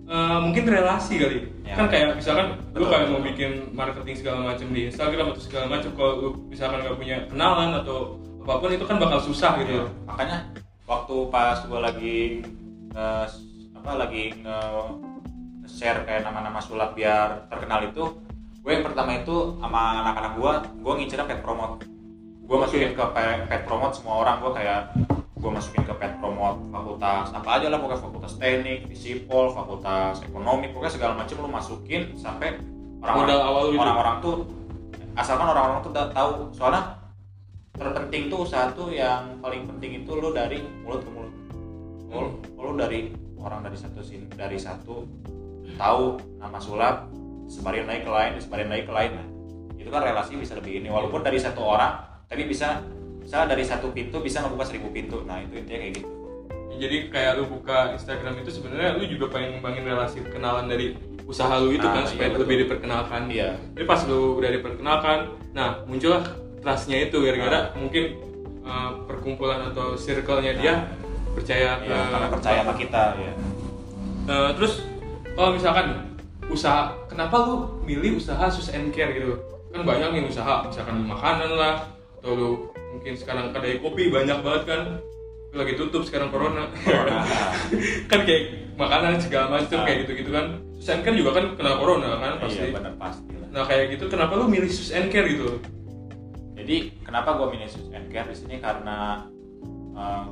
eh, 0.07 0.39
mungkin 0.41 0.65
relasi 0.65 1.15
kali 1.19 1.39
Ya. 1.67 1.75
kan 1.75 1.91
kayak 1.91 2.15
misalkan 2.15 2.47
lu 2.79 2.87
kayak 2.87 3.11
mau 3.11 3.19
bikin 3.19 3.75
marketing 3.75 4.15
segala 4.15 4.55
macam 4.55 4.71
di 4.71 4.87
Instagram 4.87 5.35
atau 5.35 5.43
segala 5.43 5.67
macam 5.67 5.91
kalau 5.99 6.15
misalkan 6.47 6.79
nggak 6.79 6.95
punya 6.95 7.17
kenalan 7.27 7.71
atau 7.83 8.15
apa 8.47 8.63
pun 8.63 8.71
itu 8.71 8.87
kan 8.87 8.97
bakal 8.97 9.19
susah 9.19 9.59
gitu 9.61 9.83
Iya. 9.83 9.87
makanya 10.07 10.37
waktu 10.87 11.17
pas 11.27 11.59
gue 11.59 11.81
lagi 11.83 12.19
nge, 12.95 13.09
apa 13.75 13.91
lagi 13.99 14.25
nge, 14.39 14.59
share 15.67 16.07
kayak 16.07 16.23
nama-nama 16.23 16.63
sulap 16.63 16.95
biar 16.95 17.51
terkenal 17.51 17.83
itu 17.83 18.05
gue 18.63 18.71
yang 18.71 18.87
pertama 18.87 19.19
itu 19.19 19.59
sama 19.59 20.07
anak-anak 20.07 20.33
gue 20.39 20.53
gue 20.87 20.93
ngincernya 21.03 21.27
pet 21.27 21.41
promote 21.43 21.83
gue 22.47 22.57
masukin 22.57 22.95
ke 22.95 23.05
pet, 23.11 23.51
pet 23.51 23.63
promote 23.67 23.99
semua 23.99 24.23
orang 24.23 24.39
gue 24.39 24.53
kayak 24.55 24.81
gue 25.37 25.51
masukin 25.53 25.85
ke 25.85 25.95
pet 26.01 26.17
promote 26.17 26.65
fakultas 26.73 27.29
apa 27.37 27.61
aja 27.61 27.69
lah 27.69 27.77
pokoknya 27.77 28.01
fakultas 28.01 28.33
teknik 28.41 28.89
visipol 28.89 29.53
fakultas 29.53 30.25
ekonomi 30.25 30.73
pokoknya 30.73 30.93
segala 30.97 31.13
macam 31.13 31.45
lu 31.45 31.51
masukin 31.53 32.17
sampai 32.17 32.57
orang-orang 33.05 33.77
orang-orang 33.77 34.17
tuh 34.25 34.49
asalkan 35.17 35.49
orang-orang 35.49 35.81
tuh 35.81 35.91
udah 35.97 36.07
tahu. 36.13 36.33
Soalnya 36.53 36.83
terpenting 37.73 38.29
tuh 38.29 38.45
usaha 38.45 38.69
tuh 38.73 38.93
yang 38.93 39.41
paling 39.41 39.65
penting 39.69 40.05
itu 40.05 40.13
lu 40.13 40.31
dari 40.37 40.61
mulut 40.85 41.03
ke 41.03 41.11
mulut. 41.11 41.35
Lu, 42.13 42.21
lu 42.61 42.73
dari 42.77 43.11
orang 43.41 43.65
dari 43.65 43.77
satu 43.77 44.01
sin 44.05 44.29
dari 44.33 44.61
satu 44.61 45.09
tahu 45.77 46.05
nama 46.41 46.57
sulap 46.61 47.09
sebarin 47.49 47.85
lagi 47.89 48.07
ke 48.07 48.13
lain 48.13 48.31
sebarin 48.39 48.69
lagi 48.69 48.85
ke 48.85 48.93
lain. 48.93 49.11
Nah, 49.17 49.27
itu 49.81 49.89
kan 49.89 50.05
relasi 50.05 50.37
bisa 50.37 50.53
lebih 50.57 50.85
ini. 50.85 50.89
Walaupun 50.93 51.25
dari 51.25 51.41
satu 51.41 51.65
orang 51.65 51.97
tapi 52.29 52.45
bisa 52.45 52.85
misalnya 53.27 53.53
dari 53.53 53.65
satu 53.67 53.91
pintu 53.91 54.23
bisa 54.23 54.39
ngebuka 54.41 54.65
seribu 54.65 54.89
pintu 54.89 55.27
nah 55.27 55.43
itu 55.43 55.59
intinya 55.59 55.79
kayak 55.83 55.93
gitu 55.99 56.09
jadi 56.77 56.97
kayak 57.09 57.33
lu 57.37 57.45
buka 57.51 57.91
Instagram 57.93 58.39
itu 58.39 58.51
sebenarnya 58.53 58.95
lu 58.95 59.05
juga 59.05 59.27
pengen 59.29 59.59
ngembangin 59.59 59.83
relasi 59.83 60.23
kenalan 60.29 60.69
dari 60.69 60.95
usaha 61.27 61.59
lu 61.59 61.73
itu 61.73 61.83
Nah, 61.83 61.91
kan 61.91 62.05
iya, 62.05 62.11
supaya 62.13 62.29
betul. 62.31 62.41
lebih 62.47 62.57
diperkenalkan 62.63 63.23
Iya. 63.27 63.51
jadi 63.75 63.85
pas 63.85 64.01
lu 64.07 64.39
udah 64.39 64.51
diperkenalkan 64.55 65.19
nah 65.51 65.83
muncullah 65.85 66.23
trustnya 66.63 67.03
itu 67.03 67.17
gara-gara 67.19 67.75
mungkin 67.75 68.15
uh, 68.63 69.03
perkumpulan 69.05 69.75
atau 69.75 69.97
circle-nya 69.97 70.53
dia 70.55 70.75
Nah. 70.77 71.35
percaya 71.35 71.77
ya, 71.77 71.83
ke 71.83 71.95
karena 72.09 72.29
percaya 72.31 72.59
sama 72.63 72.75
kita 72.75 73.05
ya 73.19 73.33
Uh, 74.27 74.51
terus 74.59 74.83
kalau 75.33 75.55
misalkan 75.55 76.03
usaha 76.47 76.91
kenapa 77.07 77.47
lu 77.47 77.55
milih 77.83 78.19
usaha 78.19 78.51
sus 78.51 78.75
and 78.75 78.91
care 78.91 79.15
gitu 79.15 79.39
kan 79.71 79.87
banyak 79.87 80.19
nih 80.19 80.23
usaha 80.27 80.67
misalkan 80.67 80.99
makanan 81.07 81.55
lah 81.55 81.87
atau 82.27 82.35
lu 82.35 82.51
mungkin 82.75 83.15
sekarang 83.15 83.55
kedai 83.55 83.79
kopi 83.79 84.11
banyak 84.11 84.43
banget 84.43 84.63
kan? 84.67 84.81
Lagi 85.55 85.79
tutup 85.79 86.03
sekarang 86.03 86.35
corona. 86.35 86.67
Kan 88.11 88.27
kayak 88.27 88.75
makanan 88.75 89.23
segala 89.23 89.63
macam 89.63 89.87
kayak 89.87 90.05
gitu 90.05 90.27
gitu 90.27 90.31
kan. 90.35 90.59
Sus 90.75 90.91
and 90.91 91.07
care 91.07 91.15
juga 91.15 91.39
kan 91.39 91.55
kena 91.55 91.79
corona 91.81 92.21
kan 92.21 92.37
pasti. 92.43 92.61
iya 92.61 92.75
benar 92.77 92.93
pasti 93.01 93.33
lah. 93.33 93.49
nah 93.49 93.63
kayak 93.65 93.97
gitu 93.97 94.13
kenapa 94.13 94.37
lu 94.37 94.45
milih 94.45 94.69
sus 94.69 94.93
and 94.93 95.09
care 95.09 95.25
gitu? 95.25 95.63
Jadi 96.53 96.99
kenapa 97.01 97.41
gue 97.41 97.49
milih 97.57 97.69
sus 97.71 97.89
and 97.95 98.11
care? 98.13 98.29
Di 98.29 98.37
sini 98.37 98.61
karena 98.61 99.25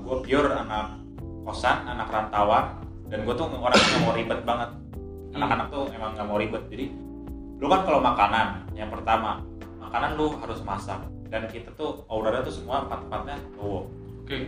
gue 0.05 0.17
pure 0.21 0.51
anak 0.51 1.01
kosan, 1.47 1.89
anak 1.89 2.13
rantauan, 2.13 2.85
dan 3.09 3.25
gue 3.25 3.35
tuh 3.39 3.49
orang 3.49 3.79
yang 3.81 3.89
nggak 3.89 4.03
mau 4.05 4.13
ribet 4.13 4.41
banget. 4.45 4.71
Anak-anak 5.33 5.67
tuh 5.73 5.89
emang 5.95 6.13
nggak 6.19 6.27
mau 6.29 6.37
ribet. 6.37 6.63
Jadi 6.69 6.93
lu 7.63 7.67
kan 7.71 7.81
kalau 7.89 8.05
makanan, 8.05 8.69
yang 8.77 8.93
pertama 8.93 9.41
makanan 9.81 10.21
lu 10.21 10.37
harus 10.37 10.61
masak 10.61 11.01
dan 11.35 11.51
kita 11.51 11.75
tuh 11.75 12.07
ordernya 12.07 12.47
tuh 12.47 12.55
semua 12.55 12.87
empat 12.87 13.03
empatnya 13.03 13.37
cowok. 13.59 13.85
oke 14.23 14.39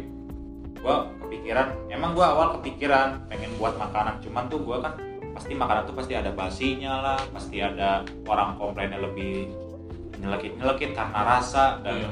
Gue 0.76 0.96
kepikiran, 1.18 1.90
emang 1.90 2.14
gue 2.14 2.22
awal 2.22 2.60
kepikiran 2.60 3.26
pengen 3.26 3.50
buat 3.58 3.74
makanan, 3.74 4.22
cuman 4.22 4.46
tuh 4.46 4.62
gue 4.62 4.76
kan 4.78 4.94
pasti 5.34 5.52
makanan 5.52 5.82
tuh 5.82 5.96
pasti 5.98 6.14
ada 6.14 6.30
basinya 6.30 7.02
lah, 7.02 7.18
pasti 7.34 7.58
ada 7.58 8.06
orang 8.22 8.54
komplainnya 8.54 9.02
lebih 9.02 9.50
nyelekit 10.16 10.54
nyelekit 10.54 10.94
karena 10.94 11.20
rasa 11.26 11.82
dan 11.82 11.98
Iya. 11.98 12.08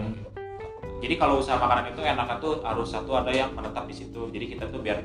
jadi 1.01 1.15
kalau 1.17 1.39
usaha 1.39 1.55
makanan 1.55 1.95
itu 1.95 2.01
enaknya 2.03 2.37
tuh 2.37 2.61
harus 2.61 2.89
satu 2.91 3.15
ada 3.15 3.31
yang 3.31 3.53
menetap 3.53 3.85
di 3.87 3.95
situ 3.95 4.29
jadi 4.29 4.45
kita 4.45 4.65
tuh 4.69 4.81
biar 4.81 5.05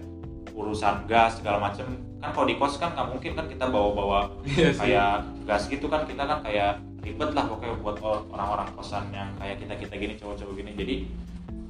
urusan 0.51 1.07
gas 1.07 1.39
segala 1.39 1.59
macem 1.61 1.87
kan 2.19 2.31
kalau 2.31 2.47
di 2.47 2.55
kos 2.55 2.75
kan 2.75 2.91
nggak 2.91 3.07
mungkin 3.07 3.31
kan 3.35 3.45
kita 3.47 3.67
bawa-bawa 3.67 4.31
Iya 4.43 4.71
sih. 4.75 4.79
kayak 4.91 5.15
gas 5.47 5.67
gitu 5.67 5.87
kan 5.87 6.03
kita 6.03 6.23
kan 6.23 6.39
kayak 6.43 6.79
ribet 6.99 7.31
lah 7.31 7.45
pokoknya 7.47 7.75
buat 7.79 7.97
or- 8.03 8.25
orang-orang 8.31 8.69
kosan 8.75 9.09
yang 9.15 9.31
kayak 9.39 9.59
kita 9.63 9.73
kita 9.79 9.93
gini 9.95 10.13
cowok-cowok 10.19 10.53
gini. 10.55 10.71
Jadi 10.75 10.95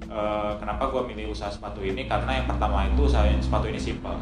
eh, 0.10 0.52
kenapa 0.58 0.90
gue 0.90 1.02
milih 1.14 1.34
usaha 1.34 1.50
sepatu 1.50 1.82
ini? 1.86 2.10
Karena 2.10 2.42
yang 2.42 2.48
pertama 2.50 2.86
itu 2.90 3.06
usaha 3.06 3.26
sepatu 3.42 3.66
ini 3.70 3.80
simple 3.80 4.18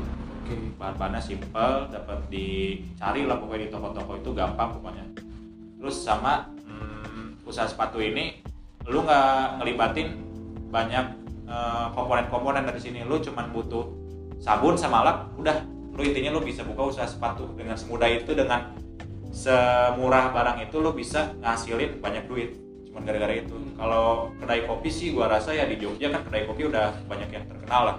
oke. 0.48 0.56
Bahan-bahannya 0.80 1.22
simple 1.22 1.91
dapat 1.91 2.20
dicari 2.32 3.28
lah 3.28 3.38
pokoknya 3.39 3.67
di 3.67 3.70
toko-toko 3.72 4.12
itu 4.20 4.30
gampang 4.32 4.70
pokoknya. 4.80 5.06
Terus 5.78 5.96
sama 6.04 6.48
hmm, 6.63 7.43
usaha 7.43 7.67
sepatu 7.67 8.00
ini 8.00 8.39
lu 8.88 9.04
nggak 9.04 9.60
ngelibatin 9.60 10.08
banyak 10.72 11.06
eh, 11.48 11.88
komponen-komponen 11.91 12.63
dari 12.63 12.80
sini. 12.80 13.04
Lu 13.04 13.20
cuman 13.20 13.52
butuh 13.52 13.91
sabun 14.39 14.80
sama 14.80 15.04
lap 15.04 15.17
udah. 15.36 15.63
Lu 15.98 16.06
intinya 16.06 16.30
lu 16.30 16.46
bisa 16.46 16.62
buka 16.62 16.93
usaha 16.93 17.08
sepatu 17.10 17.58
dengan 17.58 17.74
semudah 17.74 18.06
itu 18.06 18.32
dengan 18.38 18.70
semurah 19.38 20.34
barang 20.34 20.65
itu 20.65 20.82
lu 20.82 20.97
bisa 20.97 21.38
ngasilin 21.38 22.02
banyak 22.02 22.26
duit 22.26 22.58
cuman 22.89 23.06
gara-gara 23.06 23.38
itu. 23.38 23.54
Kalau 23.78 24.34
kedai 24.41 24.65
kopi 24.65 24.89
sih 24.89 25.13
gua 25.13 25.30
rasa 25.30 25.54
ya 25.54 25.69
di 25.69 25.78
Jogja 25.78 26.10
kan 26.10 26.26
kedai 26.26 26.50
kopi 26.50 26.65
udah 26.65 26.97
banyak 27.06 27.30
yang 27.30 27.45
terkenal 27.45 27.82
lah. 27.86 27.97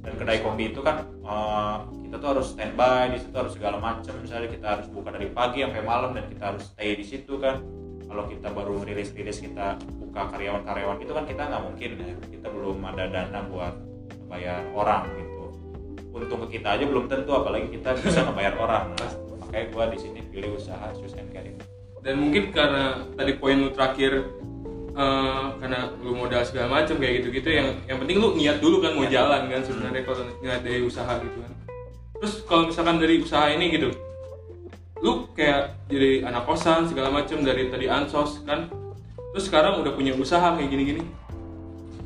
Dan 0.00 0.16
kedai 0.16 0.40
kopi 0.40 0.72
itu 0.72 0.80
kan 0.80 1.04
eh, 1.04 1.76
kita 2.08 2.16
tuh 2.16 2.28
harus 2.32 2.46
standby 2.56 3.12
di 3.12 3.20
situ 3.20 3.36
harus 3.36 3.52
segala 3.52 3.76
macam 3.76 4.16
misalnya 4.24 4.48
kita 4.48 4.66
harus 4.80 4.86
buka 4.88 5.12
dari 5.12 5.28
pagi 5.28 5.60
sampai 5.60 5.84
malam 5.84 6.16
dan 6.16 6.24
kita 6.32 6.44
harus 6.56 6.64
stay 6.72 6.96
di 6.96 7.04
situ 7.04 7.36
kan. 7.36 7.60
Kalau 8.08 8.24
kita 8.26 8.48
baru 8.48 8.80
rilis 8.80 9.12
rilis 9.12 9.38
kita 9.44 9.76
buka 10.00 10.32
karyawan-karyawan 10.32 10.98
itu 11.04 11.12
kan 11.12 11.24
kita 11.28 11.42
nggak 11.44 11.62
mungkin 11.62 11.90
ya. 12.00 12.16
Kita 12.32 12.46
belum 12.48 12.80
ada 12.88 13.04
dana 13.12 13.40
buat 13.44 13.76
bayar 14.32 14.64
orang 14.72 15.04
gitu. 15.20 15.44
Untung 16.16 16.48
ke 16.48 16.56
kita 16.56 16.80
aja 16.80 16.84
belum 16.88 17.12
tentu 17.12 17.36
apalagi 17.36 17.68
kita 17.68 17.92
bisa 18.00 18.24
ngebayar 18.24 18.56
orang. 18.56 18.96
Nah, 18.96 19.29
makanya 19.50 19.66
gua 19.74 19.84
di 19.90 19.98
sini 19.98 20.22
pilih 20.30 20.54
usaha 20.54 20.94
shoes 20.94 21.18
and 21.18 21.26
care 21.34 21.42
ini 21.42 21.58
dan 22.00 22.14
mungkin 22.16 22.54
karena 22.54 23.02
tadi 23.12 23.34
poin 23.36 23.58
lu 23.60 23.74
terakhir 23.74 24.24
eh, 24.94 25.46
karena 25.60 25.90
lu 26.00 26.16
modal 26.16 26.46
segala 26.46 26.80
macam 26.80 26.96
kayak 26.96 27.20
gitu-gitu 27.20 27.50
yang 27.50 27.68
yang 27.90 27.98
penting 28.00 28.22
lu 28.22 28.38
niat 28.38 28.62
dulu 28.62 28.80
kan 28.80 28.96
mau 28.96 29.04
Niat. 29.04 29.12
jalan 29.12 29.42
kan 29.52 29.60
sebenarnya 29.66 30.02
kalau 30.06 30.22
niat 30.40 30.60
dari 30.64 30.80
usaha 30.86 31.12
gitu 31.20 31.38
kan. 31.42 31.52
Terus 32.20 32.34
kalau 32.44 32.62
misalkan 32.68 32.96
dari 33.00 33.20
usaha 33.20 33.48
ini 33.52 33.66
gitu 33.74 33.90
lu 35.00 35.24
kayak 35.32 35.88
jadi 35.88 36.28
anak 36.28 36.44
kosan 36.44 36.84
segala 36.84 37.08
macam 37.08 37.40
dari 37.40 37.72
tadi 37.72 37.88
ansos 37.88 38.44
kan 38.44 38.68
terus 39.32 39.48
sekarang 39.48 39.80
udah 39.80 39.96
punya 39.96 40.12
usaha 40.14 40.56
kayak 40.56 40.70
gini-gini. 40.70 41.02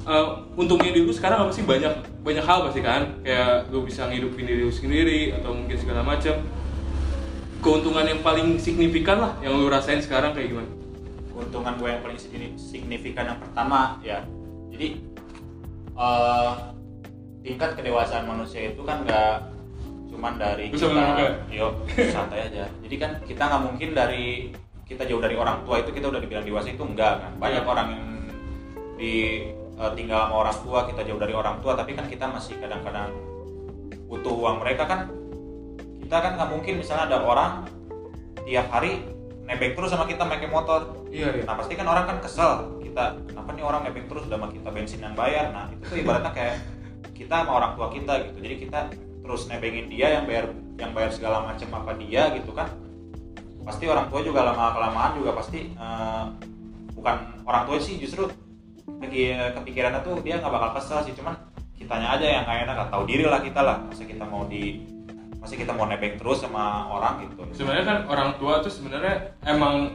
Eh, 0.04 0.26
untungnya 0.59 0.92
di 0.92 1.00
lu 1.00 1.12
sekarang 1.14 1.48
apa 1.48 1.52
sih? 1.54 1.64
Banyak 1.64 2.24
banyak 2.24 2.44
hal 2.44 2.66
pasti 2.68 2.80
kan? 2.85 3.24
Kayak 3.24 3.72
lu 3.72 3.87
bisa 3.87 4.11
ngidupin 4.11 4.44
diri 4.44 4.62
lu 4.66 4.74
sendiri 4.74 5.33
atau 5.33 5.54
mungkin 5.54 5.76
segala 5.80 6.02
macam 6.04 6.42
keuntungan 7.64 8.05
yang 8.05 8.20
paling 8.20 8.61
signifikan 8.61 9.16
lah 9.18 9.33
yang 9.40 9.57
lu 9.57 9.66
rasain 9.66 9.98
sekarang 9.98 10.37
kayak 10.37 10.53
gimana? 10.53 10.68
Keuntungan 11.27 11.72
gue 11.74 11.88
yang 11.88 12.03
paling 12.05 12.18
signi- 12.20 12.55
signifikan 12.55 13.24
yang 13.27 13.40
pertama 13.40 13.96
ya. 14.00 14.20
Jadi 14.68 15.00
eh, 15.94 16.50
tingkat 17.40 17.72
kedewasaan 17.74 18.29
manusia 18.29 18.68
itu 18.68 18.83
kan 18.83 19.00
nggak 19.03 19.48
cuman 20.12 20.37
dari 20.37 20.68
Bisa 20.68 20.87
nggak? 20.87 21.48
yuk 21.48 21.72
santai 22.12 22.46
aja. 22.46 22.68
Jadi 22.85 22.96
kan 22.96 23.11
kita 23.24 23.42
nggak 23.42 23.62
mungkin 23.64 23.90
dari 23.92 24.53
kita 24.85 25.09
jauh 25.09 25.18
dari 25.18 25.33
orang 25.33 25.64
tua 25.64 25.81
itu 25.81 25.90
kita 25.90 26.12
udah 26.12 26.20
dibilang 26.20 26.44
dewasa 26.44 26.68
itu 26.68 26.85
enggak 26.85 27.18
kan. 27.18 27.33
Banyak 27.40 27.64
Iya. 27.64 27.70
orang 27.70 27.87
yang 27.88 28.05
di 28.94 29.12
eh, 29.74 29.92
tinggal 29.96 30.20
sama 30.22 30.37
orang 30.38 30.57
tua 30.61 30.79
kita 30.85 31.00
jauh 31.03 31.18
dari 31.18 31.33
orang 31.33 31.59
tua 31.59 31.74
tapi 31.74 31.96
kan 31.96 32.07
kita 32.07 32.29
masih 32.29 32.61
kadang-kadang 32.61 33.11
butuh 34.07 34.31
uang 34.31 34.61
mereka 34.61 34.85
kan 34.87 35.00
kita 36.14 36.31
kan 36.31 36.38
nggak 36.38 36.50
mungkin 36.55 36.74
misalnya 36.79 37.11
ada 37.11 37.18
orang 37.27 37.66
tiap 38.46 38.70
hari 38.70 39.03
nebeng 39.50 39.74
terus 39.74 39.90
sama 39.90 40.07
kita 40.07 40.22
pakai 40.22 40.46
motor 40.46 41.03
iya 41.11 41.35
iya 41.35 41.42
Nah 41.42 41.59
pasti 41.59 41.74
kan 41.74 41.90
orang 41.90 42.07
kan 42.07 42.22
kesel 42.22 42.79
kita 42.87 43.18
kenapa 43.27 43.50
nih 43.50 43.66
orang 43.66 43.83
nebeng 43.83 44.07
terus 44.07 44.22
udah 44.31 44.38
sama 44.38 44.48
kita 44.55 44.68
bensin 44.70 45.03
yang 45.03 45.18
bayar. 45.18 45.50
Nah 45.50 45.74
itu 45.74 45.83
tuh 45.90 45.98
ibaratnya 45.98 46.31
kayak 46.31 46.62
kita 47.18 47.35
sama 47.35 47.50
orang 47.59 47.74
tua 47.74 47.90
kita 47.90 48.31
gitu. 48.31 48.38
Jadi 48.46 48.55
kita 48.62 48.81
terus 48.94 49.50
nebengin 49.50 49.90
dia 49.90 50.07
yang 50.14 50.24
bayar 50.31 50.55
yang 50.79 50.94
bayar 50.94 51.11
segala 51.11 51.50
macam 51.50 51.83
apa 51.83 51.98
dia 51.98 52.31
gitu 52.31 52.55
kan. 52.55 52.70
Pasti 53.66 53.85
orang 53.90 54.07
tua 54.07 54.22
juga 54.22 54.46
lama 54.46 54.70
kelamaan 54.70 55.18
juga 55.18 55.35
pasti 55.35 55.74
eh, 55.74 56.24
bukan 56.94 57.42
orang 57.42 57.62
tua 57.66 57.83
sih 57.83 57.98
justru 57.98 58.31
lagi 59.03 59.35
kepikirannya 59.35 59.98
tuh 60.07 60.22
dia 60.22 60.38
nggak 60.38 60.53
bakal 60.55 60.79
kesel 60.79 61.03
sih 61.11 61.14
cuman 61.18 61.35
kitanya 61.74 62.14
aja 62.14 62.27
yang 62.38 62.46
kayak 62.46 62.70
enak 62.70 62.74
nggak 62.79 62.90
tahu 62.94 63.03
diri 63.03 63.27
lah 63.27 63.42
kita 63.42 63.66
lah 63.66 63.83
masa 63.83 64.07
kita 64.07 64.22
mau 64.22 64.46
di 64.46 64.93
masa 65.44 65.61
kita 65.61 65.76
mau 65.76 65.85
nebeng 65.85 66.16
terus 66.16 66.40
sama 66.40 66.88
orang 66.88 67.28
gitu. 67.28 67.44
Sebenarnya 67.52 67.85
kan 67.85 67.98
orang 68.09 68.40
tua 68.40 68.64
tuh 68.64 68.72
sebenarnya 68.72 69.37
emang 69.44 69.92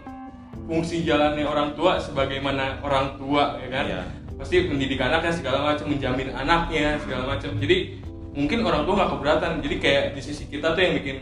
fungsi 0.69 1.01
jalannya 1.01 1.41
orang 1.41 1.73
tua 1.73 1.97
sebagaimana 1.97 2.77
orang 2.85 3.17
tua 3.17 3.57
ya 3.57 3.69
kan? 3.73 3.85
Iya. 3.89 4.03
pasti 4.39 4.71
mendidik 4.71 5.03
anaknya 5.03 5.35
segala 5.35 5.67
macam 5.67 5.91
menjamin 5.91 6.31
anaknya 6.31 7.01
segala 7.01 7.35
macam. 7.35 7.49
Jadi 7.57 7.97
mungkin 8.37 8.61
orang 8.63 8.85
tua 8.85 8.93
nggak 9.01 9.11
keberatan. 9.17 9.51
Jadi 9.65 9.75
kayak 9.81 10.05
di 10.15 10.21
sisi 10.21 10.45
kita 10.45 10.77
tuh 10.77 10.81
yang 10.85 10.93
bikin 11.01 11.17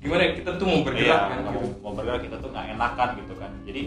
gimana 0.00 0.20
ya 0.24 0.30
kita 0.40 0.50
tuh 0.56 0.66
mau 0.66 0.80
bergerak 0.82 1.20
Iya, 1.20 1.30
kan 1.30 1.38
mau, 1.46 1.52
gitu. 1.52 1.68
mau 1.84 1.92
bergerak 1.94 2.20
kita 2.26 2.36
tuh 2.40 2.48
nggak 2.50 2.66
enakan 2.74 3.08
gitu 3.22 3.34
kan. 3.36 3.50
Jadi 3.68 3.82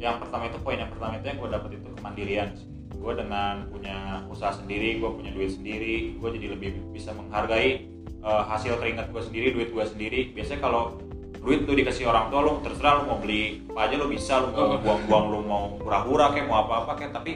yang 0.00 0.16
pertama 0.18 0.50
itu 0.50 0.58
poin 0.64 0.80
yang 0.80 0.90
pertama 0.90 1.12
itu 1.20 1.26
yang 1.30 1.38
gue 1.38 1.50
dapet 1.52 1.70
itu 1.78 1.88
kemandirian 2.00 2.48
gue 2.90 3.12
dengan 3.18 3.54
punya 3.70 3.98
usaha 4.26 4.50
sendiri 4.54 4.98
gue 4.98 5.10
punya 5.10 5.30
duit 5.30 5.50
sendiri 5.54 6.18
gue 6.18 6.28
jadi 6.38 6.46
lebih 6.58 6.70
bisa 6.90 7.14
menghargai 7.14 7.91
eh, 8.22 8.42
hasil 8.48 8.78
keringat 8.78 9.10
gue 9.10 9.22
sendiri 9.22 9.46
duit 9.52 9.68
gue 9.74 9.84
sendiri. 9.84 10.20
Biasanya 10.32 10.60
kalau 10.62 10.96
duit 11.42 11.66
tuh 11.66 11.74
dikasih 11.74 12.06
orang 12.06 12.30
tua 12.30 12.40
lu 12.46 12.62
terserah 12.62 13.02
lu 13.02 13.10
mau 13.10 13.18
beli 13.18 13.66
apa 13.74 13.90
aja 13.90 13.94
lu 13.98 14.06
bisa 14.06 14.38
lu 14.38 14.54
mau 14.54 14.62
Oh. 14.62 14.78
buang-buang 14.78 15.24
lu 15.26 15.38
mau 15.42 15.64
hura-hura 15.82 16.30
kayak 16.30 16.46
mau 16.46 16.62
apa-apa 16.64 16.92
kayak. 17.02 17.12
Tapi 17.18 17.32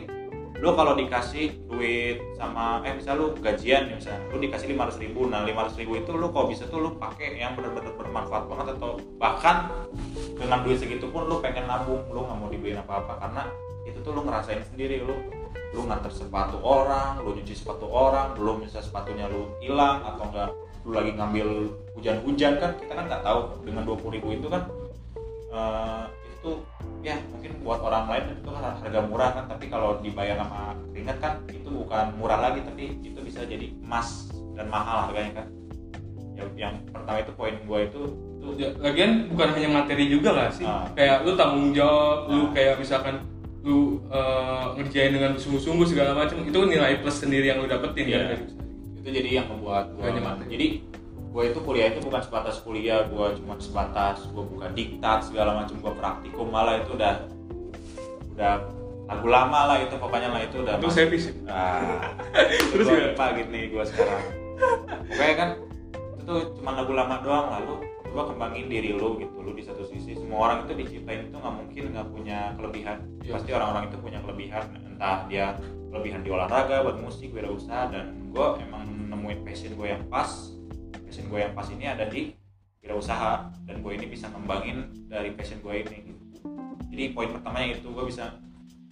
lu 0.56 0.72
kalau 0.72 0.96
dikasih 0.96 1.52
duit 1.68 2.16
sama 2.38 2.80
eh 2.86 2.96
misal 2.96 3.20
lu 3.20 3.26
gajian 3.36 3.92
ya 3.92 3.94
misalnya 3.98 4.24
lu 4.32 4.40
dikasih 4.40 4.72
lima 4.72 4.88
ribu 4.88 5.28
nah 5.28 5.44
lima 5.44 5.68
ribu 5.68 6.00
itu 6.00 6.16
lu 6.16 6.32
kalau 6.32 6.48
bisa 6.48 6.64
tuh 6.72 6.80
lu 6.80 6.96
pakai 6.96 7.36
yang 7.36 7.52
benar-benar 7.52 7.92
bermanfaat 7.92 8.48
banget 8.48 8.66
atau 8.80 8.96
bahkan 9.20 9.68
dengan 10.32 10.64
duit 10.64 10.80
segitu 10.80 11.12
pun 11.12 11.28
lu 11.28 11.44
pengen 11.44 11.68
nabung 11.68 12.00
lu 12.08 12.24
nggak 12.24 12.36
mau 12.40 12.48
dibeliin 12.48 12.80
apa-apa. 12.80 13.20
Karena 13.20 13.44
itu 13.84 13.98
tuh 14.00 14.16
lu 14.16 14.24
ngerasain 14.24 14.64
sendiri 14.64 15.04
lu 15.04 15.12
lu 15.76 15.84
nganter 15.84 16.08
sepatu 16.08 16.56
orang 16.64 17.20
lu 17.20 17.36
nyuci 17.36 17.52
sepatu 17.52 17.84
orang 17.90 18.32
belum 18.32 18.64
misal 18.64 18.80
sepatunya 18.80 19.28
lu 19.28 19.52
hilang 19.60 20.00
atau 20.08 20.24
enggak 20.30 20.50
lu 20.86 20.94
lagi 20.94 21.10
ngambil 21.12 21.48
hujan-hujan 21.98 22.62
kan 22.62 22.70
kita 22.78 22.92
kan 22.94 23.04
nggak 23.10 23.22
tahu 23.26 23.40
dengan 23.66 23.82
dua 23.82 23.98
ribu 24.06 24.28
itu 24.30 24.46
kan 24.46 24.62
eh, 25.50 26.04
itu 26.30 26.50
ya 27.02 27.18
mungkin 27.34 27.52
buat 27.60 27.80
orang 27.82 28.04
lain 28.06 28.24
itu 28.38 28.46
kan 28.46 28.62
harga 28.78 29.00
murah 29.02 29.30
kan 29.34 29.44
tapi 29.50 29.66
kalau 29.66 29.98
dibayar 29.98 30.38
sama 30.38 30.78
keringat 30.94 31.18
kan 31.18 31.32
itu 31.50 31.68
bukan 31.68 32.14
murah 32.14 32.38
lagi 32.40 32.62
tapi 32.62 33.02
itu 33.02 33.18
bisa 33.18 33.42
jadi 33.42 33.66
emas 33.82 34.30
dan 34.54 34.70
mahal 34.70 35.10
harganya 35.10 35.42
kan 35.42 35.46
ya, 36.38 36.44
yang 36.54 36.74
pertama 36.86 37.18
itu 37.18 37.32
poin 37.34 37.54
gue 37.58 37.80
itu 37.84 38.02
itu 38.06 38.46
Ya, 38.56 38.70
lagian 38.78 39.26
bukan 39.26 39.58
hanya 39.58 39.68
materi 39.74 40.06
juga 40.06 40.30
gak 40.30 40.54
sih 40.54 40.62
Ah. 40.62 40.86
kayak 40.94 41.26
lu 41.26 41.34
tanggung 41.34 41.74
jawab 41.74 42.30
lu 42.30 42.46
Ah. 42.46 42.50
kayak 42.54 42.78
misalkan 42.78 43.18
lu 43.66 43.98
eh, 44.06 44.64
ngerjain 44.78 45.10
dengan 45.10 45.34
sungguh-sungguh 45.34 45.82
segala 45.82 46.14
macam 46.14 46.38
itu 46.46 46.54
nilai 46.62 47.02
plus 47.02 47.18
sendiri 47.18 47.50
yang 47.50 47.58
lu 47.58 47.66
dapetin 47.66 48.06
Iya. 48.06 48.18
kan 48.22 48.38
usaha. 48.38 48.65
Itu 49.06 49.22
jadi 49.22 49.30
yang 49.38 49.46
membuat 49.46 49.94
gue 49.94 50.18
materi. 50.18 50.50
jadi 50.50 50.66
gue 51.30 51.44
itu 51.46 51.58
kuliah 51.62 51.86
itu 51.94 52.02
bukan 52.02 52.26
sebatas 52.26 52.58
kuliah 52.58 53.06
gue 53.06 53.26
cuma 53.38 53.54
sebatas 53.62 54.26
gue 54.26 54.42
buka 54.42 54.66
diktat 54.74 55.30
segala 55.30 55.62
macam 55.62 55.78
gue 55.78 55.92
praktikum. 55.94 56.50
Malah 56.50 56.82
itu 56.82 56.98
udah 56.98 57.14
udah 58.34 58.54
lagu 59.06 59.28
lama 59.30 59.60
lah 59.70 59.78
itu 59.78 59.94
pokoknya 59.94 60.34
lah 60.34 60.42
itu 60.42 60.58
udah 60.58 60.74
itu 60.82 60.90
masuk- 60.90 60.98
service 60.98 61.24
ya? 61.30 61.34
Ah, 61.46 62.18
Terus 62.74 62.82
terus 62.82 62.86
gue 62.90 63.14
lupa 63.14 63.24
gitu 63.38 63.48
nih 63.54 63.62
gue 63.70 63.84
sekarang. 63.86 64.22
Pokoknya 65.06 65.34
kan 65.38 65.48
itu 66.18 66.34
cuma 66.58 66.70
lagu 66.74 66.92
lama 66.96 67.16
doang. 67.22 67.46
Lalu 67.54 67.74
gue 68.10 68.22
kembangin 68.26 68.66
diri 68.66 68.90
lu 68.90 69.22
gitu 69.22 69.36
lu 69.38 69.54
di 69.54 69.62
satu 69.62 69.86
sisi. 69.86 70.18
Semua 70.18 70.50
orang 70.50 70.66
itu 70.66 70.72
diciptain 70.74 71.30
itu 71.30 71.36
nggak 71.38 71.54
mungkin 71.54 71.82
nggak 71.94 72.08
punya 72.10 72.38
kelebihan. 72.58 72.98
Iya. 73.22 73.38
pasti 73.38 73.50
orang-orang 73.54 73.86
itu 73.86 73.96
punya 74.02 74.18
kelebihan. 74.18 74.64
Entah 74.82 75.30
dia 75.30 75.54
kelebihan 75.94 76.24
di 76.24 76.30
olahraga 76.32 76.82
buat 76.82 76.98
musik 76.98 77.30
wirausaha 77.36 77.92
dan 77.94 78.26
gue 78.34 78.48
emang 78.64 78.95
nemuin 79.06 79.46
passion 79.46 79.72
gue 79.78 79.88
yang 79.88 80.04
pas. 80.10 80.28
Passion 81.06 81.26
gue 81.30 81.38
yang 81.38 81.54
pas 81.54 81.66
ini 81.70 81.84
ada 81.86 82.04
di 82.06 82.34
wirausaha 82.86 83.50
dan 83.66 83.82
gue 83.82 83.92
ini 83.98 84.06
bisa 84.06 84.30
ngembangin 84.30 84.90
dari 85.10 85.34
passion 85.34 85.58
gue 85.62 85.74
ini. 85.82 85.98
Gitu. 86.06 86.22
jadi 86.94 87.12
poin 87.12 87.28
pertamanya 87.28 87.76
itu 87.76 87.90
gue 87.92 88.04
bisa 88.06 88.38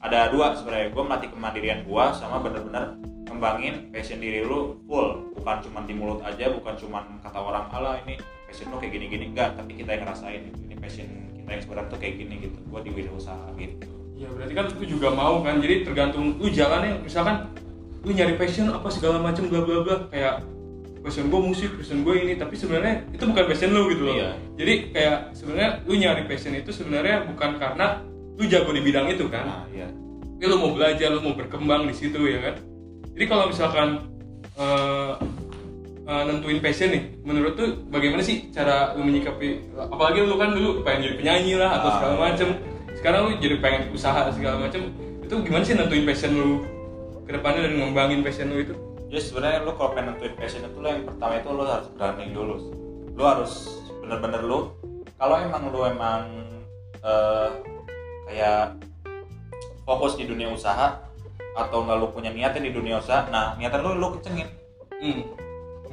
ada 0.03 0.29
dua 0.29 0.53
sebenarnya. 0.59 0.93
Gue 0.93 1.03
melatih 1.07 1.31
kemandirian 1.33 1.81
gue 1.87 2.05
sama 2.13 2.43
bener-bener 2.43 2.99
kembangin 3.25 3.89
passion 3.95 4.21
diri 4.21 4.45
lu 4.45 4.83
full. 4.85 5.33
Bukan 5.39 5.57
cuma 5.65 5.81
di 5.89 5.95
mulut 5.97 6.21
aja 6.21 6.53
bukan 6.53 6.75
cuma 6.77 7.07
kata 7.25 7.39
orang 7.41 7.71
ala 7.73 8.03
ini 8.05 8.21
passion 8.45 8.69
lu 8.69 8.77
kayak 8.77 8.93
gini-gini. 8.99 9.33
Enggak 9.33 9.57
tapi 9.57 9.79
kita 9.79 9.97
yang 9.97 10.05
ngerasain 10.05 10.43
ini 10.53 10.75
passion 10.77 11.09
kita 11.39 11.49
yang 11.49 11.63
sebenarnya 11.65 11.89
tuh 11.89 11.99
kayak 12.03 12.15
gini 12.21 12.35
gitu. 12.45 12.59
Gue 12.69 12.81
di 12.85 12.91
wirausaha 12.93 13.47
gitu. 13.57 13.89
Iya 14.15 14.29
berarti 14.31 14.53
kan 14.55 14.67
lu 14.77 14.85
juga 14.87 15.09
mau 15.11 15.41
kan? 15.41 15.59
Jadi 15.65 15.75
tergantung 15.87 16.37
lu 16.37 16.49
jalannya. 16.53 17.01
Misalkan 17.01 17.51
lu 18.05 18.11
nyari 18.13 18.37
passion 18.37 18.69
apa 18.69 18.89
segala 18.93 19.19
macam 19.19 19.49
bla 19.49 19.65
bla 19.65 19.81
bla. 19.81 19.97
Kayak 20.13 20.45
passion 21.01 21.29
gue 21.29 21.41
musik 21.41 21.71
passion 21.77 22.05
gue 22.05 22.15
ini. 22.17 22.35
Tapi 22.37 22.55
sebenarnya 22.55 23.05
itu 23.11 23.25
bukan 23.25 23.45
passion 23.49 23.71
lu 23.73 23.89
gitu 23.93 24.03
loh. 24.09 24.15
Iya. 24.17 24.31
jadi 24.55 24.75
kayak 24.93 25.19
sebenarnya 25.35 25.71
lu 25.89 25.95
nyari 25.97 26.23
passion 26.29 26.53
itu 26.53 26.71
sebenarnya 26.71 27.25
bukan 27.29 27.57
karena 27.59 28.01
lu 28.35 28.45
jago 28.47 28.71
di 28.71 28.83
bidang 28.85 29.09
itu 29.09 29.25
kan. 29.29 29.45
Nah 29.47 29.65
iya. 29.73 29.89
Tapi 30.37 30.45
lu 30.51 30.57
mau 30.61 30.71
belajar 30.77 31.09
lu 31.09 31.21
mau 31.25 31.33
berkembang 31.33 31.89
di 31.89 31.95
situ 31.97 32.21
ya 32.29 32.39
kan? 32.45 32.55
Jadi 33.17 33.25
kalau 33.25 33.45
misalkan 33.49 33.89
eh, 34.59 35.13
eh, 36.05 36.23
nentuin 36.29 36.61
passion 36.61 36.93
nih 36.93 37.03
menurut 37.25 37.57
tuh 37.57 37.81
bagaimana 37.89 38.21
sih 38.21 38.53
cara 38.53 38.93
lu 38.93 39.07
menyikapi 39.09 39.73
apalagi 39.79 40.21
lu 40.21 40.37
kan 40.37 40.53
dulu 40.53 40.85
pengen 40.85 41.09
jadi 41.09 41.15
penyanyi 41.23 41.55
lah 41.57 41.81
atau 41.81 41.89
Ah, 41.89 41.95
segala 41.97 42.15
iya. 42.15 42.23
macem. 42.29 42.49
Sekarang 42.95 43.21
lu 43.25 43.33
jadi 43.41 43.57
pengen 43.65 43.83
usaha 43.95 44.29
segala 44.29 44.57
macem. 44.61 44.93
Itu 45.25 45.41
gimana 45.41 45.65
sih 45.65 45.73
nentuin 45.73 46.05
passion 46.05 46.33
lu 46.37 46.51
ke 47.25 47.31
depannya 47.33 47.61
dan 47.65 47.75
ngembangin 47.81 48.21
passion 48.21 48.53
lu 48.53 48.61
itu? 48.61 48.75
Jadi 49.09 49.21
sebenarnya 49.21 49.65
lu 49.65 49.73
kalau 49.77 49.91
pengen 49.97 50.17
nentuin 50.17 50.35
passion 50.37 50.65
itu 50.65 50.79
lo 50.81 50.89
yang 50.89 51.05
pertama 51.09 51.33
itu 51.41 51.49
lo 51.53 51.63
harus 51.65 51.89
berani 51.97 52.25
dulu. 52.33 52.57
Lu 53.17 53.23
harus 53.25 53.53
bener-bener 54.05 54.43
lu 54.45 54.59
kalau 55.17 55.37
emang 55.41 55.63
lu 55.73 55.81
emang 55.89 56.23
eh, 57.01 57.49
kayak 58.29 58.77
fokus 59.89 60.17
di 60.21 60.29
dunia 60.29 60.53
usaha 60.53 61.01
atau 61.55 61.87
nggak 61.87 61.97
lu 62.03 62.11
punya 62.11 62.35
niatan 62.35 62.67
di 62.67 62.75
dunia 62.75 62.99
usaha 62.99 63.31
nah 63.31 63.55
niatan 63.57 63.81
lu 63.81 63.97
lu 63.97 64.19
kencengin. 64.19 64.49
Hmm. 65.01 65.23